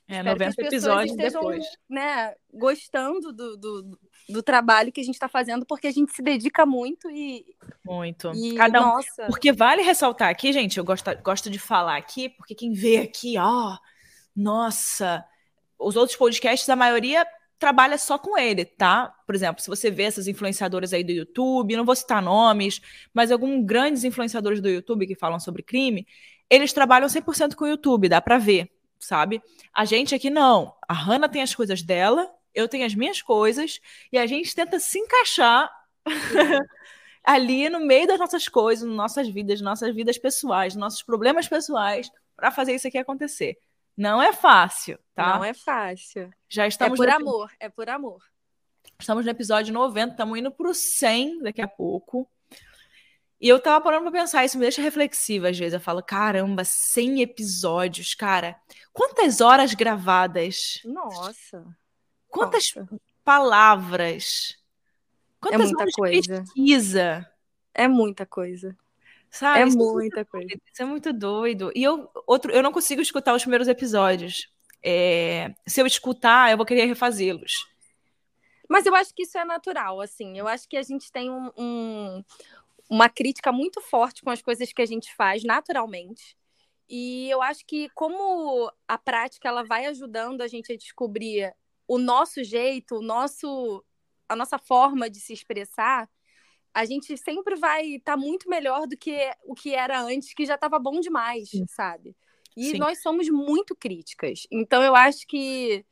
É, 0.07 0.19
Espero 0.19 0.39
90 0.39 0.63
episódios 0.63 1.11
estejam, 1.13 1.41
depois. 1.41 1.65
Né, 1.89 2.35
gostando 2.53 3.33
do, 3.33 3.57
do, 3.57 3.99
do 4.29 4.43
trabalho 4.43 4.93
que 4.93 5.01
a 5.01 5.05
gente 5.05 5.15
está 5.15 5.29
fazendo, 5.29 5.65
porque 5.65 5.87
a 5.87 5.93
gente 5.93 6.13
se 6.13 6.23
dedica 6.23 6.67
muito 6.67 7.11
e. 7.11 7.45
Muito. 7.85 8.31
E, 8.35 8.55
Cada 8.55 8.81
um. 8.83 8.85
Nossa. 8.85 9.27
Porque 9.27 9.51
vale 9.53 9.83
ressaltar 9.83 10.29
aqui, 10.29 10.53
gente, 10.53 10.79
eu 10.79 10.85
gosto, 10.85 11.11
gosto 11.23 11.49
de 11.49 11.59
falar 11.59 11.97
aqui, 11.97 12.29
porque 12.29 12.55
quem 12.55 12.73
vê 12.73 12.99
aqui, 12.99 13.39
ó, 13.39 13.79
nossa, 14.37 15.25
os 15.85 15.97
outros 15.97 16.17
podcasts, 16.17 16.69
a 16.69 16.77
maioria 16.77 17.27
trabalha 17.59 17.97
só 17.97 18.19
com 18.19 18.37
ele, 18.37 18.65
tá? 18.65 19.15
Por 19.27 19.35
exemplo, 19.35 19.63
se 19.63 19.69
você 19.69 19.91
vê 19.91 20.05
essas 20.05 20.27
influenciadoras 20.27 20.93
aí 20.93 21.05
do 21.05 21.13
YouTube, 21.13 21.77
não 21.77 21.85
vou 21.85 21.95
citar 21.95 22.23
nomes, 22.23 22.81
mas 23.13 23.31
alguns 23.31 23.65
grandes 23.65 24.05
influenciadores 24.05 24.61
do 24.61 24.69
YouTube 24.69 25.07
que 25.07 25.15
falam 25.15 25.39
sobre 25.39 25.63
crime, 25.63 26.07
eles 26.51 26.73
trabalham 26.73 27.09
100% 27.09 27.55
com 27.55 27.65
o 27.65 27.69
YouTube, 27.69 28.09
dá 28.09 28.21
para 28.21 28.39
ver, 28.39 28.71
sabe? 28.99 29.43
A 29.73 29.85
gente 29.85 30.15
aqui 30.15 30.31
não. 30.31 30.75
A 30.89 30.93
Hannah 30.93 31.29
tem 31.29 31.43
as 31.43 31.55
coisas 31.55 31.83
dela, 31.83 32.31
eu 32.55 32.69
tenho 32.69 32.85
as 32.85 32.95
minhas 32.95 33.23
coisas, 33.23 33.81
e 34.13 34.19
a 34.19 34.27
gente 34.27 34.55
tenta 34.55 34.79
se 34.79 34.99
encaixar 34.99 35.71
ali 37.25 37.69
no 37.69 37.81
meio 37.81 38.07
das 38.07 38.19
nossas 38.19 38.49
coisas, 38.49 38.87
nossas 38.89 39.29
vidas, 39.29 39.61
nossas 39.61 39.95
vidas 39.95 40.19
pessoais, 40.19 40.77
nossos 40.77 41.03
problemas 41.03 41.49
pessoais, 41.49 42.11
para 42.37 42.51
fazer 42.51 42.75
isso 42.75 42.87
aqui 42.87 42.99
acontecer. 42.99 43.57
Não 43.97 44.21
é 44.21 44.33
fácil, 44.33 44.99
tá? 45.15 45.37
Não 45.37 45.45
é 45.45 45.55
fácil. 45.55 46.31
Já 46.49 46.67
estamos 46.67 46.99
é 46.99 47.03
por 47.03 47.09
no... 47.09 47.15
amor, 47.15 47.53
é 47.61 47.69
por 47.69 47.89
amor. 47.89 48.23
Estamos 48.99 49.25
no 49.25 49.31
episódio 49.31 49.73
90, 49.73 50.13
estamos 50.13 50.39
indo 50.39 50.51
para 50.51 50.69
o 50.69 50.75
100 50.75 51.43
daqui 51.43 51.63
a 51.63 51.69
pouco. 51.69 52.29
E 53.41 53.49
eu 53.49 53.61
tava 53.61 53.83
parando 53.85 54.11
pra 54.11 54.21
pensar, 54.21 54.45
isso 54.45 54.57
me 54.57 54.63
deixa 54.63 54.81
reflexiva 54.81 55.51
às 55.51 55.59
vezes. 55.59 55.75
Eu 55.75 55.81
falo, 55.81 56.03
caramba, 56.03 56.65
100 56.65 57.21
episódios, 57.23 58.15
cara. 58.15 58.59
Quantas 58.93 59.41
horas 59.41 59.75
gravadas? 59.75 60.81
Nossa. 60.85 61.65
Quantas 62.29 62.73
Nossa. 62.75 63.01
palavras? 63.23 64.57
Quantas 65.41 65.61
é 65.61 65.65
muita 65.65 65.87
coisa. 65.93 66.41
pesquisa? 66.41 67.31
É 67.75 67.87
muita 67.87 68.25
coisa. 68.25 68.77
Sabe? 69.35 69.63
É 69.63 69.67
muita 69.67 70.21
é 70.21 70.25
coisa. 70.25 70.47
Isso 70.47 70.81
é 70.81 70.85
muito 70.85 71.13
doido. 71.13 71.73
E 71.75 71.83
eu, 71.83 72.09
outro, 72.25 72.53
eu 72.53 72.63
não 72.63 72.71
consigo 72.71 73.03
escutar 73.03 73.35
os 73.35 73.43
primeiros 73.43 73.67
episódios. 73.67 74.49
É, 74.81 75.53
se 75.67 75.83
eu 75.83 75.87
escutar, 75.89 76.53
eu 76.53 76.57
vou 76.57 76.65
querer 76.65 76.85
refazê-los. 76.85 77.67
Mas 78.69 78.87
eu 78.87 78.95
acho 78.95 79.13
que 79.13 79.25
isso 79.25 79.37
é 79.37 79.45
natural, 79.45 80.01
assim. 80.01 80.39
Eu 80.39 80.47
acho 80.47 80.69
que 80.69 80.77
a 80.77 80.83
gente 80.85 81.11
tem 81.11 81.31
um, 81.31 81.51
um, 81.57 82.25
uma 82.89 83.09
crítica 83.09 83.51
muito 83.51 83.81
forte 83.81 84.23
com 84.23 84.31
as 84.31 84.41
coisas 84.41 84.73
que 84.73 84.81
a 84.81 84.87
gente 84.87 85.13
faz 85.17 85.43
naturalmente. 85.43 86.37
E 86.89 87.29
eu 87.29 87.43
acho 87.43 87.67
que 87.67 87.89
como 87.89 88.71
a 88.87 88.97
prática 88.97 89.49
ela 89.49 89.65
vai 89.65 89.87
ajudando 89.87 90.43
a 90.43 90.47
gente 90.47 90.73
a 90.73 90.77
descobrir 90.77 91.53
o 91.89 91.99
nosso 91.99 92.45
jeito, 92.45 92.99
o 92.99 93.03
nosso 93.03 93.85
a 94.29 94.37
nossa 94.37 94.59
forma 94.59 95.11
de 95.11 95.19
se 95.19 95.33
expressar, 95.33 96.09
a 96.75 96.85
gente 96.85 97.17
sempre 97.17 97.55
vai 97.55 97.95
estar 97.95 98.13
tá 98.13 98.17
muito 98.17 98.51
melhor 98.51 98.87
do 98.89 98.97
que 98.97 99.17
o 99.45 99.55
que 99.55 99.73
era 99.75 100.01
antes, 100.03 100.35
que 100.35 100.45
já 100.45 100.57
estava 100.57 100.79
bom 100.79 101.01
demais, 101.01 101.51
Sim. 101.51 101.65
sabe? 101.69 102.17
E 102.57 102.73
Sim. 102.73 102.79
nós 102.79 103.01
somos 103.01 103.29
muito 103.29 103.75
críticas. 103.77 104.47
Então 104.51 104.83
eu 104.83 104.97
acho 104.97 105.25
que 105.27 105.87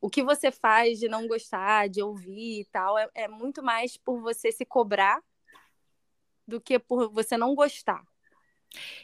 o 0.00 0.08
que 0.08 0.22
você 0.22 0.50
faz 0.50 0.98
de 0.98 1.08
não 1.08 1.28
gostar, 1.28 1.88
de 1.88 2.02
ouvir 2.02 2.60
e 2.60 2.64
tal, 2.72 2.98
é, 2.98 3.08
é 3.14 3.28
muito 3.28 3.62
mais 3.62 3.96
por 3.98 4.20
você 4.20 4.50
se 4.50 4.64
cobrar 4.64 5.20
do 6.46 6.60
que 6.60 6.78
por 6.78 7.10
você 7.10 7.36
não 7.36 7.54
gostar. 7.54 8.02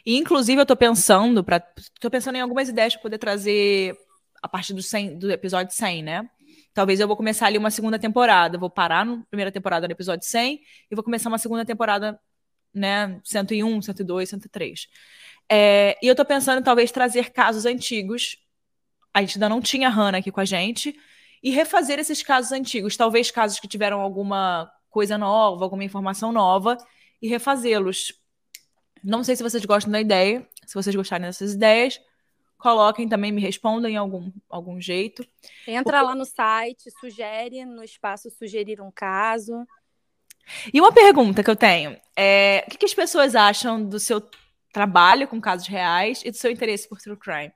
E, 0.05 0.17
inclusive, 0.17 0.61
eu 0.61 0.65
tô 0.65 0.75
pensando, 0.75 1.43
pra, 1.43 1.59
tô 1.99 2.09
pensando 2.09 2.35
em 2.35 2.41
algumas 2.41 2.67
ideias 2.67 2.93
para 2.93 3.01
poder 3.01 3.17
trazer 3.17 3.97
a 4.41 4.47
partir 4.47 4.73
do, 4.73 4.81
100, 4.81 5.17
do 5.17 5.31
episódio 5.31 5.73
100, 5.73 6.03
né? 6.03 6.29
Talvez 6.73 6.99
eu 6.99 7.07
vou 7.07 7.17
começar 7.17 7.47
ali 7.47 7.57
uma 7.57 7.71
segunda 7.71 7.99
temporada. 7.99 8.57
Vou 8.57 8.69
parar 8.69 9.05
na 9.05 9.23
primeira 9.29 9.51
temporada 9.51 9.87
no 9.87 9.91
episódio 9.91 10.25
100 10.25 10.61
e 10.89 10.95
vou 10.95 11.03
começar 11.03 11.29
uma 11.29 11.37
segunda 11.37 11.65
temporada, 11.65 12.19
né? 12.73 13.19
101, 13.23 13.81
102, 13.81 14.29
103. 14.29 14.87
É, 15.49 15.97
e 16.01 16.07
eu 16.07 16.15
tô 16.15 16.23
pensando 16.23 16.61
em 16.61 16.63
talvez 16.63 16.91
trazer 16.91 17.31
casos 17.31 17.65
antigos. 17.65 18.37
A 19.13 19.21
gente 19.21 19.35
ainda 19.37 19.49
não 19.49 19.61
tinha 19.61 19.89
Hannah 19.89 20.19
aqui 20.19 20.31
com 20.31 20.39
a 20.39 20.45
gente. 20.45 20.95
E 21.43 21.51
refazer 21.51 21.99
esses 21.99 22.23
casos 22.23 22.51
antigos. 22.51 22.95
Talvez 22.95 23.31
casos 23.31 23.59
que 23.59 23.67
tiveram 23.67 23.99
alguma 23.99 24.71
coisa 24.89 25.17
nova, 25.17 25.65
alguma 25.65 25.83
informação 25.83 26.31
nova. 26.31 26.77
E 27.21 27.27
refazê-los. 27.27 28.13
Não 29.03 29.23
sei 29.23 29.35
se 29.35 29.43
vocês 29.43 29.65
gostam 29.65 29.91
da 29.91 29.99
ideia. 29.99 30.47
Se 30.65 30.73
vocês 30.73 30.95
gostarem 30.95 31.27
dessas 31.27 31.53
ideias, 31.53 31.99
coloquem 32.61 33.09
também, 33.09 33.31
me 33.31 33.41
respondam 33.41 33.89
em 33.89 33.97
algum, 33.97 34.31
algum 34.49 34.79
jeito. 34.79 35.25
Entra 35.67 35.99
Porque... 35.99 36.05
lá 36.05 36.15
no 36.15 36.25
site, 36.25 36.91
sugere 36.99 37.65
no 37.65 37.83
espaço 37.83 38.29
sugerir 38.29 38.79
um 38.79 38.91
caso. 38.91 39.67
E 40.73 40.79
uma 40.79 40.91
pergunta 40.91 41.43
que 41.43 41.49
eu 41.49 41.55
tenho 41.55 41.99
é: 42.15 42.63
o 42.65 42.71
que, 42.71 42.77
que 42.77 42.85
as 42.85 42.93
pessoas 42.93 43.35
acham 43.35 43.83
do 43.83 43.99
seu 43.99 44.21
trabalho 44.71 45.27
com 45.27 45.41
casos 45.41 45.67
reais 45.67 46.21
e 46.23 46.31
do 46.31 46.37
seu 46.37 46.51
interesse 46.51 46.87
por 46.87 46.99
true 46.99 47.17
crime? 47.17 47.51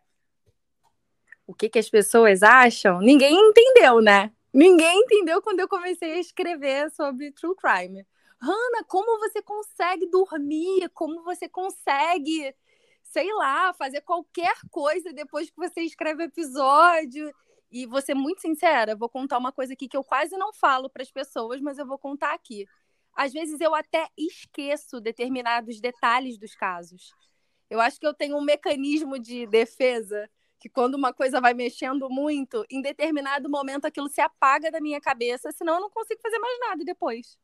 O 1.47 1.53
que, 1.53 1.69
que 1.69 1.79
as 1.79 1.89
pessoas 1.89 2.41
acham? 2.41 2.99
Ninguém 2.99 3.35
entendeu, 3.35 4.01
né? 4.01 4.31
Ninguém 4.51 5.01
entendeu 5.01 5.41
quando 5.41 5.59
eu 5.59 5.67
comecei 5.67 6.13
a 6.13 6.19
escrever 6.19 6.89
sobre 6.91 7.31
true 7.31 7.55
crime. 7.55 8.05
Hanna, 8.41 8.83
como 8.87 9.19
você 9.19 9.41
consegue 9.41 10.07
dormir? 10.07 10.89
Como 10.93 11.23
você 11.23 11.47
consegue 11.47 12.53
sei 13.15 13.31
lá, 13.33 13.71
fazer 13.71 14.01
qualquer 14.01 14.57
coisa 14.69 15.13
depois 15.13 15.49
que 15.49 15.55
você 15.55 15.79
escreve 15.83 16.23
o 16.23 16.25
episódio. 16.25 17.33
E 17.71 17.85
vou 17.85 18.01
ser 18.01 18.13
muito 18.13 18.41
sincera, 18.41 18.93
vou 18.93 19.07
contar 19.07 19.37
uma 19.37 19.53
coisa 19.53 19.71
aqui 19.71 19.87
que 19.87 19.95
eu 19.95 20.03
quase 20.03 20.37
não 20.37 20.51
falo 20.51 20.89
para 20.89 21.01
as 21.01 21.09
pessoas, 21.09 21.61
mas 21.61 21.77
eu 21.77 21.87
vou 21.87 21.97
contar 21.97 22.33
aqui. 22.33 22.65
Às 23.15 23.31
vezes 23.31 23.61
eu 23.61 23.73
até 23.73 24.09
esqueço 24.17 24.99
determinados 24.99 25.79
detalhes 25.79 26.37
dos 26.37 26.55
casos. 26.55 27.13
Eu 27.69 27.79
acho 27.79 28.01
que 28.01 28.05
eu 28.05 28.13
tenho 28.13 28.37
um 28.37 28.41
mecanismo 28.41 29.17
de 29.17 29.47
defesa 29.47 30.29
que 30.59 30.67
quando 30.67 30.95
uma 30.95 31.13
coisa 31.13 31.39
vai 31.39 31.53
mexendo 31.53 32.09
muito, 32.09 32.65
em 32.69 32.81
determinado 32.81 33.49
momento 33.49 33.85
aquilo 33.85 34.09
se 34.09 34.19
apaga 34.19 34.69
da 34.69 34.81
minha 34.81 34.99
cabeça, 34.99 35.53
senão 35.53 35.75
eu 35.75 35.81
não 35.81 35.89
consigo 35.89 36.19
fazer 36.21 36.37
mais 36.37 36.59
nada 36.59 36.83
depois. 36.83 37.37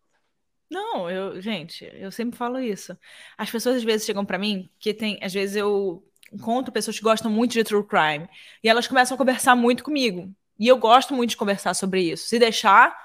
Não, 0.71 1.09
eu, 1.09 1.41
gente, 1.41 1.83
eu 1.95 2.09
sempre 2.13 2.37
falo 2.37 2.57
isso. 2.57 2.97
As 3.37 3.51
pessoas 3.51 3.75
às 3.75 3.83
vezes 3.83 4.05
chegam 4.05 4.25
para 4.25 4.37
mim, 4.37 4.69
que 4.79 4.93
tem, 4.93 5.19
às 5.21 5.33
vezes 5.33 5.57
eu 5.57 6.01
encontro 6.31 6.71
pessoas 6.71 6.97
que 6.97 7.03
gostam 7.03 7.29
muito 7.29 7.51
de 7.51 7.63
true 7.65 7.85
crime 7.85 8.25
e 8.63 8.69
elas 8.69 8.87
começam 8.87 9.15
a 9.15 9.17
conversar 9.17 9.53
muito 9.53 9.83
comigo. 9.83 10.33
E 10.57 10.67
eu 10.69 10.77
gosto 10.77 11.13
muito 11.13 11.31
de 11.31 11.37
conversar 11.37 11.73
sobre 11.73 12.01
isso. 12.01 12.27
Se 12.27 12.39
deixar, 12.39 12.97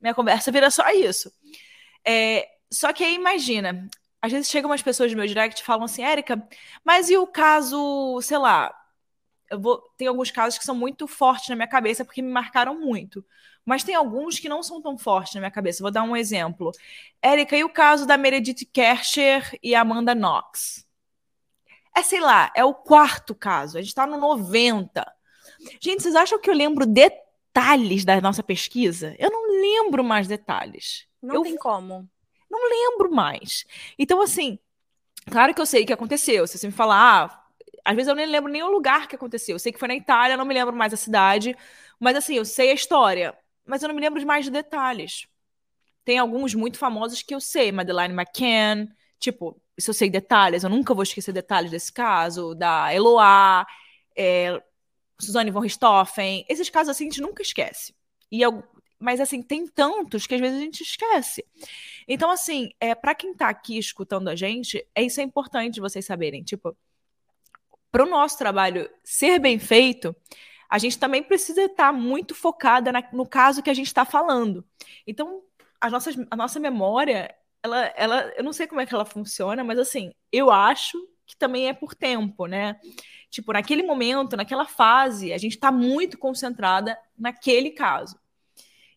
minha 0.00 0.14
conversa 0.14 0.50
vira 0.50 0.70
só 0.70 0.88
isso. 0.92 1.30
É, 2.06 2.48
só 2.72 2.90
que 2.92 3.04
aí 3.04 3.14
imagina, 3.14 3.86
às 4.22 4.32
vezes 4.32 4.48
chegam 4.50 4.70
umas 4.70 4.82
pessoas 4.82 5.10
no 5.12 5.18
meu 5.18 5.26
direct 5.26 5.60
e 5.60 5.64
falam 5.64 5.84
assim, 5.84 6.02
Érica, 6.02 6.42
mas 6.82 7.10
e 7.10 7.18
o 7.18 7.26
caso, 7.26 8.18
sei 8.22 8.38
lá, 8.38 8.74
eu 9.50 9.60
vou, 9.60 9.82
tem 9.96 10.06
alguns 10.06 10.30
casos 10.30 10.58
que 10.58 10.64
são 10.64 10.74
muito 10.74 11.06
fortes 11.08 11.48
na 11.48 11.56
minha 11.56 11.68
cabeça 11.68 12.04
porque 12.04 12.22
me 12.22 12.30
marcaram 12.30 12.78
muito. 12.78 13.24
Mas 13.64 13.84
tem 13.84 13.94
alguns 13.94 14.38
que 14.38 14.48
não 14.48 14.62
são 14.62 14.80
tão 14.80 14.96
fortes 14.96 15.34
na 15.34 15.40
minha 15.40 15.50
cabeça. 15.50 15.82
Vou 15.82 15.90
dar 15.90 16.02
um 16.04 16.16
exemplo. 16.16 16.72
Érica, 17.20 17.56
e 17.56 17.64
o 17.64 17.68
caso 17.68 18.06
da 18.06 18.16
Meredith 18.16 18.64
Kercher 18.72 19.58
e 19.62 19.74
Amanda 19.74 20.14
Knox? 20.14 20.86
É, 21.94 22.02
sei 22.02 22.20
lá, 22.20 22.50
é 22.54 22.64
o 22.64 22.72
quarto 22.72 23.34
caso. 23.34 23.76
A 23.76 23.80
gente 23.80 23.90
está 23.90 24.06
no 24.06 24.16
90. 24.16 25.04
Gente, 25.80 26.02
vocês 26.02 26.14
acham 26.14 26.38
que 26.38 26.48
eu 26.48 26.54
lembro 26.54 26.86
detalhes 26.86 28.04
da 28.04 28.20
nossa 28.20 28.42
pesquisa? 28.42 29.14
Eu 29.18 29.30
não 29.30 29.60
lembro 29.60 30.02
mais 30.02 30.26
detalhes. 30.26 31.06
Não 31.20 31.34
eu 31.34 31.42
tem 31.42 31.56
como. 31.56 32.08
Não 32.50 32.68
lembro 32.68 33.12
mais. 33.14 33.64
Então, 33.98 34.22
assim, 34.22 34.58
claro 35.30 35.54
que 35.54 35.60
eu 35.60 35.66
sei 35.66 35.82
o 35.82 35.86
que 35.86 35.92
aconteceu. 35.92 36.46
Se 36.46 36.58
você 36.58 36.66
me 36.66 36.72
falar, 36.72 37.24
ah, 37.24 37.39
às 37.90 37.96
vezes 37.96 38.08
eu 38.08 38.14
nem 38.14 38.26
lembro 38.26 38.50
nem 38.52 38.62
o 38.62 38.70
lugar 38.70 39.08
que 39.08 39.16
aconteceu. 39.16 39.56
Eu 39.56 39.58
sei 39.58 39.72
que 39.72 39.78
foi 39.80 39.88
na 39.88 39.96
Itália, 39.96 40.36
não 40.36 40.44
me 40.44 40.54
lembro 40.54 40.74
mais 40.74 40.92
a 40.92 40.96
cidade. 40.96 41.56
Mas 41.98 42.14
assim, 42.16 42.36
eu 42.36 42.44
sei 42.44 42.70
a 42.70 42.74
história. 42.74 43.36
Mas 43.66 43.82
eu 43.82 43.88
não 43.88 43.96
me 43.96 44.00
lembro 44.00 44.20
de 44.20 44.24
mais 44.24 44.48
detalhes. 44.48 45.26
Tem 46.04 46.16
alguns 46.16 46.54
muito 46.54 46.78
famosos 46.78 47.20
que 47.20 47.34
eu 47.34 47.40
sei. 47.40 47.72
Madeleine 47.72 48.14
McCann. 48.14 48.86
Tipo, 49.18 49.60
se 49.76 49.90
eu 49.90 49.94
sei 49.94 50.08
detalhes, 50.08 50.62
eu 50.62 50.70
nunca 50.70 50.94
vou 50.94 51.02
esquecer 51.02 51.32
detalhes 51.32 51.72
desse 51.72 51.92
caso. 51.92 52.54
Da 52.54 52.94
Eloá, 52.94 53.66
é, 54.16 54.62
von 55.52 55.58
Richthofen. 55.60 56.46
Esses 56.48 56.70
casos 56.70 56.90
assim 56.90 57.08
a 57.08 57.10
gente 57.10 57.20
nunca 57.20 57.42
esquece. 57.42 57.92
E 58.30 58.40
eu, 58.40 58.62
mas 59.00 59.20
assim, 59.20 59.42
tem 59.42 59.66
tantos 59.66 60.28
que 60.28 60.34
às 60.36 60.40
vezes 60.40 60.58
a 60.58 60.60
gente 60.60 60.82
esquece. 60.82 61.44
Então, 62.06 62.30
assim, 62.30 62.70
é, 62.78 62.94
para 62.94 63.16
quem 63.16 63.34
tá 63.34 63.48
aqui 63.48 63.76
escutando 63.78 64.28
a 64.28 64.36
gente, 64.36 64.86
é 64.94 65.02
isso 65.02 65.20
é 65.20 65.24
importante 65.24 65.80
vocês 65.80 66.04
saberem. 66.06 66.44
Tipo, 66.44 66.76
para 67.90 68.04
o 68.04 68.08
nosso 68.08 68.38
trabalho 68.38 68.88
ser 69.02 69.38
bem 69.38 69.58
feito, 69.58 70.14
a 70.68 70.78
gente 70.78 70.98
também 70.98 71.22
precisa 71.22 71.62
estar 71.62 71.92
muito 71.92 72.34
focada 72.34 72.92
na, 72.92 73.02
no 73.12 73.26
caso 73.26 73.62
que 73.62 73.70
a 73.70 73.74
gente 73.74 73.88
está 73.88 74.04
falando. 74.04 74.64
Então, 75.06 75.42
as 75.80 75.90
nossas, 75.90 76.16
a 76.30 76.36
nossa 76.36 76.60
memória, 76.60 77.34
ela, 77.62 77.86
ela, 77.96 78.32
eu 78.36 78.44
não 78.44 78.52
sei 78.52 78.66
como 78.66 78.80
é 78.80 78.86
que 78.86 78.94
ela 78.94 79.04
funciona, 79.04 79.64
mas 79.64 79.78
assim, 79.78 80.12
eu 80.30 80.50
acho 80.50 80.96
que 81.26 81.36
também 81.36 81.68
é 81.68 81.72
por 81.72 81.94
tempo, 81.94 82.46
né? 82.46 82.78
Tipo, 83.30 83.52
naquele 83.52 83.82
momento, 83.82 84.36
naquela 84.36 84.66
fase, 84.66 85.32
a 85.32 85.38
gente 85.38 85.54
está 85.54 85.70
muito 85.70 86.18
concentrada 86.18 86.98
naquele 87.16 87.70
caso. 87.70 88.18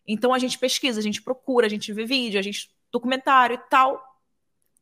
Então 0.06 0.34
a 0.34 0.38
gente 0.38 0.58
pesquisa, 0.58 1.00
a 1.00 1.02
gente 1.02 1.22
procura, 1.22 1.66
a 1.66 1.70
gente 1.70 1.92
vê 1.92 2.04
vídeo, 2.04 2.38
a 2.38 2.42
gente 2.42 2.70
documentário 2.92 3.54
e 3.54 3.70
tal. 3.70 4.02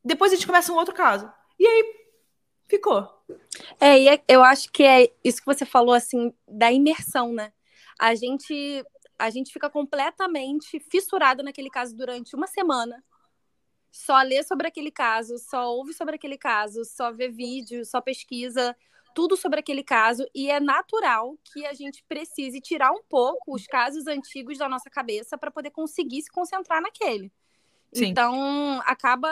Depois 0.05 0.33
a 0.33 0.35
gente 0.35 0.47
começa 0.47 0.73
um 0.73 0.77
outro 0.77 0.95
caso. 0.95 1.31
E 1.59 1.67
aí 1.67 2.02
ficou. 2.73 3.07
É, 3.79 3.99
e 4.01 4.09
é, 4.09 4.23
eu 4.27 4.43
acho 4.43 4.73
que 4.73 4.83
é 4.83 5.13
isso 5.23 5.41
que 5.41 5.47
você 5.47 5.67
falou, 5.67 5.95
assim, 5.95 6.33
da 6.49 6.73
imersão, 6.73 7.33
né? 7.33 7.53
A 8.01 8.15
gente, 8.15 8.83
a 9.19 9.29
gente 9.29 9.53
fica 9.53 9.69
completamente 9.69 10.81
fissurado 10.81 11.43
naquele 11.43 11.69
caso 11.69 11.95
durante 11.95 12.35
uma 12.35 12.47
semana. 12.47 13.05
Só 13.91 14.21
lê 14.23 14.43
sobre 14.43 14.67
aquele 14.67 14.91
caso, 14.91 15.37
só 15.39 15.71
ouve 15.71 15.93
sobre 15.93 16.15
aquele 16.15 16.39
caso, 16.39 16.83
só 16.85 17.13
vê 17.13 17.29
vídeo, 17.29 17.85
só 17.85 18.01
pesquisa 18.01 18.75
tudo 19.15 19.37
sobre 19.37 19.61
aquele 19.61 19.85
caso. 19.85 20.27
E 20.35 20.51
é 20.51 20.59
natural 20.59 21.37
que 21.53 21.67
a 21.67 21.75
gente 21.75 22.03
precise 22.09 22.59
tirar 22.59 22.91
um 22.93 23.03
pouco 23.07 23.55
os 23.55 23.67
casos 23.67 24.07
antigos 24.07 24.57
da 24.57 24.67
nossa 24.67 24.89
cabeça 24.89 25.37
para 25.37 25.51
poder 25.51 25.71
conseguir 25.71 26.23
se 26.23 26.31
concentrar 26.31 26.81
naquele. 26.81 27.31
Sim. 27.93 28.07
Então, 28.07 28.81
acaba, 28.87 29.29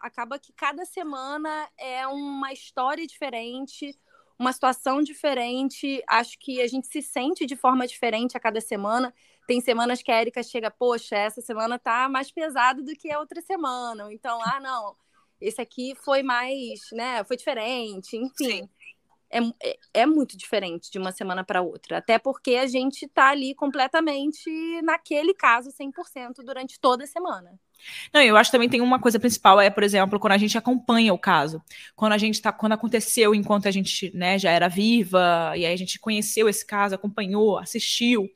acaba 0.00 0.38
que 0.38 0.52
cada 0.52 0.84
semana 0.84 1.68
é 1.78 2.06
uma 2.08 2.52
história 2.52 3.06
diferente, 3.06 3.96
uma 4.36 4.52
situação 4.52 5.00
diferente. 5.00 6.02
Acho 6.08 6.36
que 6.38 6.60
a 6.60 6.66
gente 6.66 6.88
se 6.88 7.02
sente 7.02 7.46
de 7.46 7.56
forma 7.56 7.86
diferente 7.86 8.36
a 8.36 8.40
cada 8.40 8.60
semana. 8.60 9.14
Tem 9.46 9.60
semanas 9.60 10.02
que 10.02 10.10
a 10.10 10.20
Erika 10.20 10.42
chega, 10.42 10.70
poxa, 10.70 11.16
essa 11.16 11.40
semana 11.40 11.78
tá 11.78 12.08
mais 12.08 12.32
pesado 12.32 12.82
do 12.82 12.94
que 12.96 13.12
a 13.12 13.20
outra 13.20 13.40
semana. 13.40 14.12
Então, 14.12 14.40
ah, 14.42 14.58
não, 14.58 14.96
esse 15.40 15.60
aqui 15.60 15.94
foi 16.04 16.22
mais, 16.22 16.80
né, 16.92 17.22
foi 17.24 17.36
diferente, 17.36 18.16
enfim. 18.16 18.68
É, 19.30 19.38
é, 19.62 19.78
é 19.94 20.06
muito 20.06 20.36
diferente 20.36 20.90
de 20.90 20.98
uma 20.98 21.12
semana 21.12 21.44
para 21.44 21.62
outra. 21.62 21.98
Até 21.98 22.18
porque 22.18 22.56
a 22.56 22.66
gente 22.66 23.04
está 23.04 23.30
ali 23.30 23.54
completamente 23.54 24.50
naquele 24.82 25.32
caso 25.32 25.70
100% 25.70 26.42
durante 26.44 26.80
toda 26.80 27.04
a 27.04 27.06
semana. 27.06 27.58
Não, 28.12 28.20
eu 28.20 28.36
acho 28.36 28.50
que 28.50 28.56
também 28.56 28.68
tem 28.68 28.80
uma 28.80 28.98
coisa 28.98 29.18
principal, 29.18 29.60
é, 29.60 29.70
por 29.70 29.82
exemplo, 29.82 30.18
quando 30.18 30.32
a 30.32 30.38
gente 30.38 30.56
acompanha 30.56 31.12
o 31.12 31.18
caso. 31.18 31.62
Quando 31.94 32.12
a 32.12 32.18
gente 32.18 32.40
tá, 32.40 32.52
quando 32.52 32.72
aconteceu 32.72 33.34
enquanto 33.34 33.68
a 33.68 33.70
gente, 33.70 34.14
né, 34.14 34.38
já 34.38 34.50
era 34.50 34.68
viva, 34.68 35.52
e 35.56 35.66
aí 35.66 35.72
a 35.72 35.76
gente 35.76 35.98
conheceu 35.98 36.48
esse 36.48 36.66
caso, 36.66 36.94
acompanhou, 36.94 37.58
assistiu. 37.58 38.28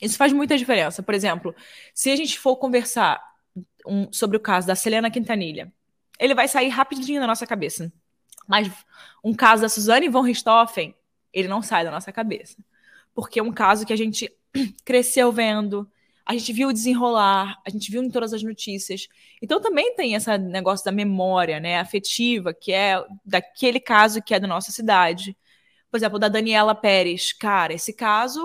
Isso 0.00 0.16
faz 0.16 0.32
muita 0.32 0.56
diferença. 0.58 1.02
Por 1.02 1.14
exemplo, 1.14 1.54
se 1.94 2.10
a 2.10 2.16
gente 2.16 2.38
for 2.38 2.56
conversar 2.56 3.20
um, 3.86 4.12
sobre 4.12 4.36
o 4.36 4.40
caso 4.40 4.66
da 4.66 4.74
Selena 4.74 5.10
Quintanilha, 5.10 5.72
ele 6.18 6.34
vai 6.34 6.48
sair 6.48 6.68
rapidinho 6.68 7.20
na 7.20 7.26
nossa 7.26 7.46
cabeça. 7.46 7.92
Mas 8.46 8.70
um 9.24 9.34
caso 9.34 9.62
da 9.62 9.68
Suzane 9.68 10.08
von 10.08 10.22
Richthofen, 10.22 10.94
ele 11.32 11.48
não 11.48 11.62
sai 11.62 11.84
da 11.84 11.90
nossa 11.90 12.12
cabeça. 12.12 12.56
Porque 13.14 13.40
é 13.40 13.42
um 13.42 13.52
caso 13.52 13.86
que 13.86 13.92
a 13.92 13.96
gente 13.96 14.32
cresceu 14.84 15.32
vendo, 15.32 15.90
a 16.26 16.32
gente 16.32 16.52
viu 16.52 16.72
desenrolar, 16.72 17.56
a 17.64 17.70
gente 17.70 17.88
viu 17.88 18.02
em 18.02 18.10
todas 18.10 18.32
as 18.32 18.42
notícias. 18.42 19.06
Então 19.40 19.60
também 19.60 19.94
tem 19.94 20.14
esse 20.14 20.36
negócio 20.38 20.84
da 20.84 20.90
memória, 20.90 21.60
né, 21.60 21.78
afetiva, 21.78 22.52
que 22.52 22.72
é 22.72 23.02
daquele 23.24 23.78
caso 23.78 24.20
que 24.20 24.34
é 24.34 24.40
da 24.40 24.48
nossa 24.48 24.72
cidade. 24.72 25.36
Por 25.88 25.96
exemplo, 25.96 26.18
da 26.18 26.28
Daniela 26.28 26.74
Pérez. 26.74 27.32
Cara, 27.32 27.72
esse 27.72 27.92
caso 27.92 28.40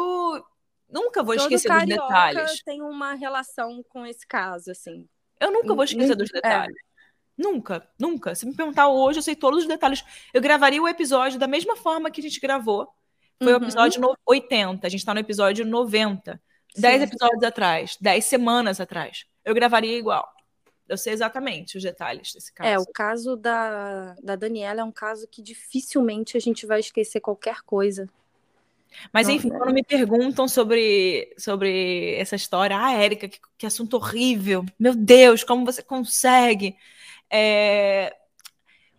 nunca 0.88 1.24
vou 1.24 1.36
Todo 1.36 1.52
esquecer 1.52 1.76
dos 1.76 1.88
detalhes. 1.88 2.62
tem 2.63 2.84
uma 2.84 3.15
relação 3.15 3.84
com 3.89 4.06
esse 4.06 4.28
caso, 4.28 4.70
assim. 4.70 5.08
Eu 5.39 5.52
nunca 5.52 5.74
vou 5.74 5.84
esquecer 5.84 6.15
dos 6.15 6.30
é. 6.30 6.34
detalhes. 6.34 6.76
É. 6.78 6.91
Nunca, 7.36 7.88
nunca. 8.00 8.36
Se 8.36 8.46
me 8.46 8.56
perguntar 8.56 8.89
hoje, 8.89 9.17
eu 9.17 9.24
sei 9.24 9.36
todos 9.36 9.63
os 9.63 9.67
detalhes. 9.67 10.06
Eu 10.32 10.39
gravaria 10.39 10.82
o 10.82 10.88
episódio 10.88 11.39
da 11.39 11.48
mesma 11.48 11.76
forma 11.76 12.12
que 12.12 12.22
a 12.22 12.24
gente 12.24 12.39
gravou. 12.39 12.88
Foi 13.41 13.54
uhum. 13.54 13.60
o 13.60 13.63
episódio 13.63 14.17
80. 14.28 14.86
A 14.86 14.89
gente 14.89 15.04
tá 15.04 15.15
no 15.15 15.20
episódio 15.20 15.65
90. 15.65 16.39
Dez 16.77 17.01
episódios 17.01 17.43
atrás. 17.43 17.97
Dez 17.99 18.25
semanas 18.25 18.79
atrás. 18.79 19.25
Eu 19.43 19.53
gravaria 19.53 19.97
igual. 19.97 20.27
Eu 20.88 20.97
sei 20.97 21.13
exatamente 21.13 21.77
os 21.77 21.84
detalhes 21.84 22.34
desse 22.34 22.51
caso. 22.53 22.69
É, 22.69 22.77
o 22.77 22.86
caso 22.86 23.36
da, 23.36 24.13
da 24.21 24.36
Daniela 24.36 24.81
é 24.81 24.84
um 24.84 24.91
caso 24.91 25.27
que 25.27 25.41
dificilmente 25.41 26.36
a 26.36 26.39
gente 26.39 26.65
vai 26.65 26.79
esquecer 26.79 27.21
qualquer 27.21 27.62
coisa. 27.62 28.10
Mas 29.13 29.29
enfim, 29.29 29.49
Não, 29.49 29.57
quando 29.57 29.73
me 29.73 29.84
perguntam 29.84 30.47
sobre, 30.47 31.34
sobre 31.38 32.15
essa 32.15 32.36
história, 32.36 32.77
ah, 32.77 32.91
Érica, 32.93 33.27
que, 33.27 33.39
que 33.57 33.65
assunto 33.65 33.95
horrível. 33.95 34.65
Meu 34.77 34.93
Deus, 34.93 35.43
como 35.43 35.65
você 35.65 35.81
consegue? 35.81 36.75
É... 37.29 38.13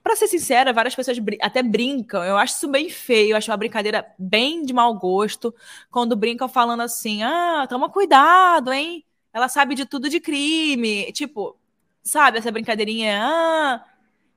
Para 0.03 0.17
ser 0.17 0.27
sincera, 0.27 0.73
várias 0.73 0.95
pessoas 0.95 1.17
até 1.41 1.63
brincam. 1.63 2.25
Eu 2.25 2.37
acho 2.37 2.55
isso 2.57 2.69
bem 2.69 2.89
feio, 2.91 3.31
eu 3.31 3.37
acho 3.37 3.51
uma 3.51 3.57
brincadeira 3.57 4.05
bem 4.19 4.63
de 4.65 4.73
mau 4.73 4.99
gosto 4.99 5.55
quando 5.91 6.17
brincam 6.17 6.49
falando 6.49 6.81
assim: 6.81 7.23
ah, 7.23 7.67
toma 7.69 7.89
cuidado, 7.89 8.73
hein? 8.73 9.05
Ela 9.33 9.49
sabe 9.49 9.75
de 9.75 9.87
tudo 9.87 10.09
de 10.09 10.21
crime. 10.21 11.13
Tipo, 11.13 11.57
sabe, 12.03 12.39
essa 12.39 12.51
brincadeirinha, 12.51 13.21
ah, 13.23 13.85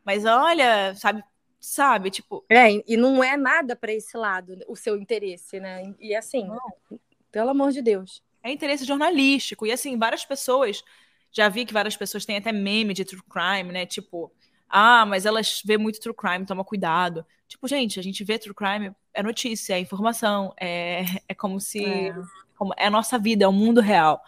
mas 0.04 0.24
olha, 0.24 0.94
sabe, 0.96 1.24
sabe, 1.60 2.12
tipo. 2.12 2.46
É, 2.48 2.72
e 2.88 2.96
não 2.96 3.24
é 3.24 3.36
nada 3.36 3.76
para 3.76 3.92
esse 3.92 4.16
lado, 4.16 4.60
o 4.68 4.76
seu 4.76 4.96
interesse, 4.96 5.60
né? 5.60 5.94
E 6.00 6.16
assim, 6.16 6.46
não. 6.46 7.00
pelo 7.32 7.50
amor 7.50 7.72
de 7.72 7.82
Deus. 7.82 8.24
É 8.44 8.52
interesse 8.52 8.86
jornalístico. 8.86 9.66
E 9.66 9.72
assim, 9.72 9.98
várias 9.98 10.24
pessoas 10.24 10.84
já 11.32 11.50
vi 11.50 11.66
que 11.66 11.74
várias 11.74 11.98
pessoas 11.98 12.24
têm 12.24 12.38
até 12.38 12.52
meme 12.52 12.94
de 12.94 13.04
true 13.04 13.22
crime, 13.28 13.74
né? 13.74 13.86
Tipo, 13.86 14.32
ah, 14.78 15.06
mas 15.06 15.26
elas 15.26 15.62
vê 15.64 15.78
muito 15.78 16.00
true 16.02 16.14
crime, 16.14 16.46
toma 16.46 16.66
cuidado. 16.66 17.26
Tipo, 17.48 17.68
gente, 17.68 18.00
a 18.00 18.04
gente 18.04 18.24
vê 18.26 18.38
true 18.38 18.54
crime, 18.54 18.92
é 19.14 19.24
notícia, 19.24 19.76
é 19.76 19.80
informação, 19.80 20.54
é, 20.60 21.06
é 21.30 21.34
como 21.34 21.60
se. 21.62 21.86
É. 21.86 22.14
Como, 22.58 22.74
é 22.78 22.88
a 22.88 22.90
nossa 22.90 23.18
vida, 23.18 23.46
é 23.46 23.48
o 23.48 23.54
mundo 23.54 23.80
real. 23.80 24.22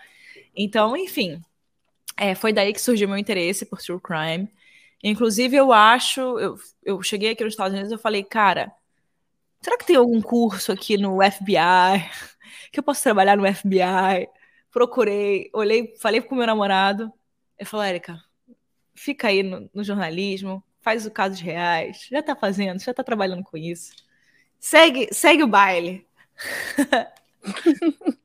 Então, 0.56 0.96
enfim, 0.96 1.42
é, 2.18 2.34
foi 2.36 2.54
daí 2.54 2.72
que 2.72 2.80
surgiu 2.80 3.10
meu 3.10 3.18
interesse 3.18 3.66
por 3.66 3.80
true 3.80 4.00
crime. 4.00 4.50
Inclusive, 5.04 5.56
eu 5.56 5.74
acho. 5.74 6.22
Eu, 6.40 6.58
eu 6.84 7.02
cheguei 7.04 7.32
aqui 7.32 7.44
nos 7.44 7.54
Estados 7.54 7.74
Unidos 7.74 7.92
e 7.92 8.02
falei, 8.02 8.24
cara, 8.24 8.72
será 9.62 9.78
que 9.78 9.86
tem 9.86 9.98
algum 9.98 10.22
curso 10.22 10.72
aqui 10.72 10.98
no 10.98 11.20
FBI? 11.22 12.10
Que 12.72 12.80
eu 12.80 12.84
posso 12.84 13.02
trabalhar 13.02 13.38
no 13.38 13.48
FBI? 13.48 14.28
procurei, 14.72 15.50
olhei, 15.54 15.96
falei 15.98 16.22
com 16.22 16.36
meu 16.36 16.46
namorado. 16.46 17.12
Eu 17.58 17.66
falo, 17.66 17.84
Érica, 17.84 18.24
fica 18.98 19.28
aí 19.28 19.44
no, 19.44 19.70
no 19.74 19.84
jornalismo, 19.84 20.64
faz 20.82 21.06
o 21.06 21.12
casos 21.12 21.40
reais, 21.40 22.08
já 22.10 22.22
tá 22.22 22.36
fazendo, 22.36 22.80
já 22.80 22.94
tá 22.94 23.04
trabalhando 23.04 23.44
com 23.44 23.58
isso. 23.58 23.96
Segue, 24.60 25.14
segue 25.14 25.44
o 25.44 25.48
baile. 25.48 26.06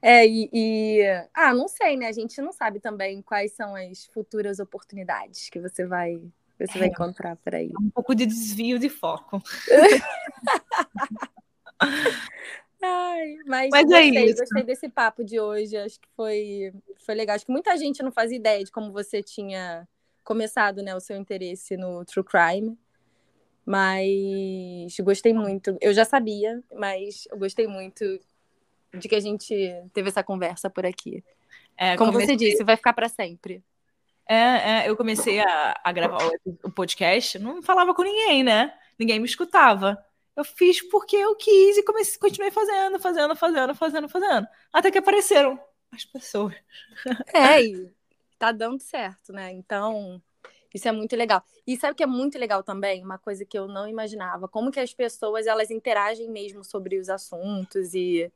É, 0.00 0.24
e, 0.24 0.48
e, 0.52 1.02
Ah, 1.34 1.52
não 1.52 1.66
sei, 1.66 1.96
né? 1.96 2.06
A 2.06 2.12
gente 2.12 2.40
não 2.40 2.52
sabe 2.52 2.78
também 2.78 3.20
quais 3.20 3.52
são 3.52 3.74
as 3.74 4.06
futuras 4.06 4.60
oportunidades 4.60 5.50
que 5.50 5.60
você 5.60 5.84
vai, 5.84 6.22
você 6.56 6.78
é, 6.78 6.82
vai 6.82 6.88
encontrar 6.88 7.34
por 7.34 7.54
aí. 7.54 7.72
Um 7.80 7.90
pouco 7.90 8.14
de 8.14 8.24
desvio 8.24 8.78
de 8.78 8.88
foco. 8.88 9.42
Ai, 12.82 13.36
mas, 13.46 13.70
mas 13.70 13.82
é 13.82 13.84
gostei, 13.84 14.16
é 14.16 14.26
isso. 14.26 14.40
gostei 14.40 14.62
desse 14.62 14.88
papo 14.88 15.24
de 15.24 15.40
hoje. 15.40 15.76
Acho 15.76 16.00
que 16.00 16.08
foi, 16.14 16.72
foi 17.04 17.14
legal. 17.14 17.36
Acho 17.36 17.46
que 17.46 17.52
muita 17.52 17.76
gente 17.76 18.02
não 18.02 18.12
fazia 18.12 18.36
ideia 18.36 18.64
de 18.64 18.70
como 18.70 18.92
você 18.92 19.22
tinha 19.22 19.86
começado 20.22 20.82
né, 20.82 20.94
o 20.94 21.00
seu 21.00 21.16
interesse 21.16 21.76
no 21.76 22.04
True 22.04 22.24
Crime. 22.24 22.78
Mas 23.64 24.96
gostei 25.00 25.32
muito. 25.32 25.76
Eu 25.80 25.92
já 25.92 26.04
sabia, 26.04 26.62
mas 26.74 27.26
eu 27.30 27.38
gostei 27.38 27.66
muito 27.66 28.04
de 28.94 29.08
que 29.08 29.14
a 29.14 29.20
gente 29.20 29.54
teve 29.92 30.08
essa 30.08 30.22
conversa 30.22 30.70
por 30.70 30.86
aqui. 30.86 31.22
É, 31.76 31.96
Como 31.96 32.12
comecei... 32.12 32.36
você 32.36 32.44
disse, 32.44 32.64
vai 32.64 32.76
ficar 32.76 32.92
para 32.92 33.08
sempre. 33.08 33.62
É, 34.28 34.34
é, 34.34 34.88
eu 34.88 34.96
comecei 34.96 35.40
a, 35.40 35.80
a 35.82 35.92
gravar 35.92 36.18
o, 36.62 36.70
podcast, 36.70 37.38
não 37.38 37.62
falava 37.62 37.94
com 37.94 38.02
ninguém, 38.02 38.42
né? 38.42 38.72
Ninguém 38.98 39.18
me 39.18 39.24
escutava. 39.24 40.02
Eu 40.38 40.44
fiz 40.44 40.80
porque 40.88 41.16
eu 41.16 41.34
quis 41.34 41.78
e 41.78 41.82
comecei, 41.82 42.16
continuei 42.16 42.52
fazendo, 42.52 43.00
fazendo, 43.00 43.34
fazendo, 43.34 43.74
fazendo, 43.74 44.08
fazendo. 44.08 44.46
Até 44.72 44.88
que 44.88 44.98
apareceram 44.98 45.58
as 45.90 46.04
pessoas. 46.04 46.54
É, 47.34 47.58
e 47.60 47.90
tá 48.38 48.52
dando 48.52 48.78
certo, 48.78 49.32
né? 49.32 49.50
Então, 49.50 50.22
isso 50.72 50.86
é 50.86 50.92
muito 50.92 51.16
legal. 51.16 51.42
E 51.66 51.76
sabe 51.76 51.94
o 51.94 51.96
que 51.96 52.04
é 52.04 52.06
muito 52.06 52.38
legal 52.38 52.62
também? 52.62 53.02
Uma 53.02 53.18
coisa 53.18 53.44
que 53.44 53.58
eu 53.58 53.66
não 53.66 53.88
imaginava, 53.88 54.46
como 54.46 54.70
que 54.70 54.78
as 54.78 54.94
pessoas 54.94 55.48
elas 55.48 55.72
interagem 55.72 56.30
mesmo 56.30 56.62
sobre 56.62 57.00
os 57.00 57.08
assuntos 57.08 57.92
e 57.92 58.30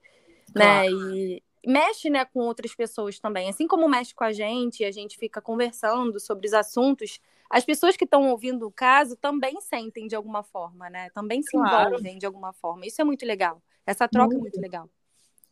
né? 0.53 0.91
E 0.91 1.41
mexe, 1.67 2.11
né, 2.11 2.25
com 2.25 2.41
outras 2.41 2.75
pessoas 2.75 3.19
também. 3.19 3.49
Assim 3.49 3.67
como 3.67 3.89
mexe 3.89 4.15
com 4.15 4.25
a 4.25 4.33
gente, 4.33 4.85
a 4.85 4.91
gente 4.91 5.17
fica 5.17 5.41
conversando 5.41 6.19
sobre 6.19 6.47
os 6.47 6.53
assuntos, 6.53 7.21
as 7.49 7.65
pessoas 7.65 7.97
que 7.97 8.05
estão 8.05 8.31
ouvindo 8.31 8.67
o 8.67 8.73
caso 8.73 9.17
também 9.17 9.61
sentem 9.61 10.07
de 10.07 10.15
alguma 10.15 10.43
forma, 10.43 10.89
né? 10.89 11.11
Também 11.11 11.43
se 11.43 11.51
claro. 11.51 11.89
envolvem 11.89 12.19
de 12.19 12.27
alguma 12.27 12.53
forma. 12.53 12.87
Isso 12.87 13.01
é 13.01 13.05
muito 13.05 13.27
legal. 13.27 13.63
Essa 13.87 14.09
troca 14.09 14.35
muito. 14.35 14.39
é 14.39 14.41
muito 14.41 14.61
legal. 14.61 14.89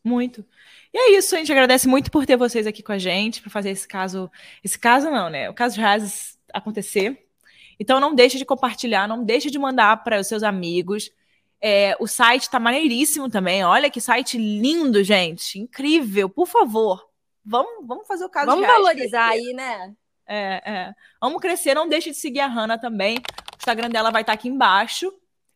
Muito. 0.03 0.43
E 0.91 0.97
é 0.97 1.17
isso, 1.17 1.35
a 1.35 1.37
gente 1.37 1.51
agradece 1.51 1.87
muito 1.87 2.09
por 2.09 2.25
ter 2.25 2.35
vocês 2.35 2.65
aqui 2.65 2.81
com 2.81 2.91
a 2.91 2.97
gente, 2.97 3.39
para 3.39 3.51
fazer 3.51 3.69
esse 3.69 3.87
caso. 3.87 4.31
Esse 4.63 4.79
caso 4.79 5.11
não, 5.11 5.29
né? 5.29 5.49
O 5.49 5.53
caso 5.53 5.75
de 5.75 5.81
Razes 5.81 6.39
acontecer. 6.51 7.27
Então 7.79 7.99
não 7.99 8.13
deixe 8.13 8.37
de 8.37 8.45
compartilhar, 8.45 9.07
não 9.07 9.23
deixe 9.23 9.49
de 9.49 9.59
mandar 9.59 10.03
para 10.03 10.19
os 10.19 10.27
seus 10.27 10.43
amigos. 10.43 11.11
É, 11.61 11.95
o 11.99 12.07
site 12.07 12.49
tá 12.49 12.59
maneiríssimo 12.59 13.29
também. 13.29 13.63
Olha 13.63 13.89
que 13.89 14.01
site 14.01 14.37
lindo, 14.37 15.03
gente. 15.03 15.59
Incrível. 15.59 16.27
Por 16.27 16.47
favor, 16.47 17.07
vamos, 17.45 17.85
vamos 17.85 18.07
fazer 18.07 18.25
o 18.25 18.29
caso 18.29 18.47
Vamos 18.47 18.65
valorizar 18.65 19.29
aí, 19.29 19.53
né? 19.53 19.93
É, 20.27 20.61
é. 20.65 20.93
Vamos 21.21 21.39
crescer. 21.39 21.75
Não 21.75 21.87
deixe 21.87 22.09
de 22.09 22.17
seguir 22.17 22.39
a 22.39 22.47
Hanna 22.47 22.79
também. 22.79 23.17
O 23.17 23.57
Instagram 23.57 23.89
dela 23.89 24.09
vai 24.09 24.23
estar 24.23 24.33
tá 24.33 24.39
aqui 24.39 24.49
embaixo. 24.49 25.13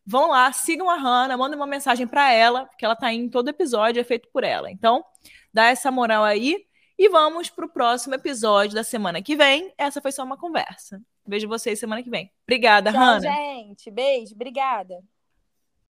Vão 0.08 0.30
lá, 0.30 0.52
sigam 0.52 0.88
a 0.88 0.94
Hanna, 0.94 1.36
mandem 1.36 1.56
uma 1.56 1.66
mensagem 1.66 2.06
para 2.06 2.32
ela, 2.32 2.66
porque 2.66 2.84
ela 2.84 2.94
tá 2.94 3.12
em 3.12 3.28
todo 3.28 3.48
episódio, 3.48 3.98
é 3.98 4.04
feito 4.04 4.28
por 4.32 4.44
ela. 4.44 4.70
Então, 4.70 5.04
dá 5.52 5.64
essa 5.64 5.90
moral 5.90 6.22
aí. 6.22 6.64
E 6.96 7.08
vamos 7.08 7.50
pro 7.50 7.68
próximo 7.68 8.14
episódio 8.14 8.74
da 8.74 8.84
semana 8.84 9.20
que 9.20 9.34
vem. 9.34 9.74
Essa 9.76 10.00
foi 10.00 10.12
só 10.12 10.22
uma 10.22 10.38
conversa. 10.38 11.02
Vejo 11.26 11.48
vocês 11.48 11.80
semana 11.80 12.02
que 12.02 12.08
vem. 12.08 12.30
Obrigada, 12.44 12.92
Tchau, 12.92 13.00
Hanna. 13.00 13.20
gente. 13.20 13.90
Beijo. 13.90 14.34
Obrigada. 14.34 15.02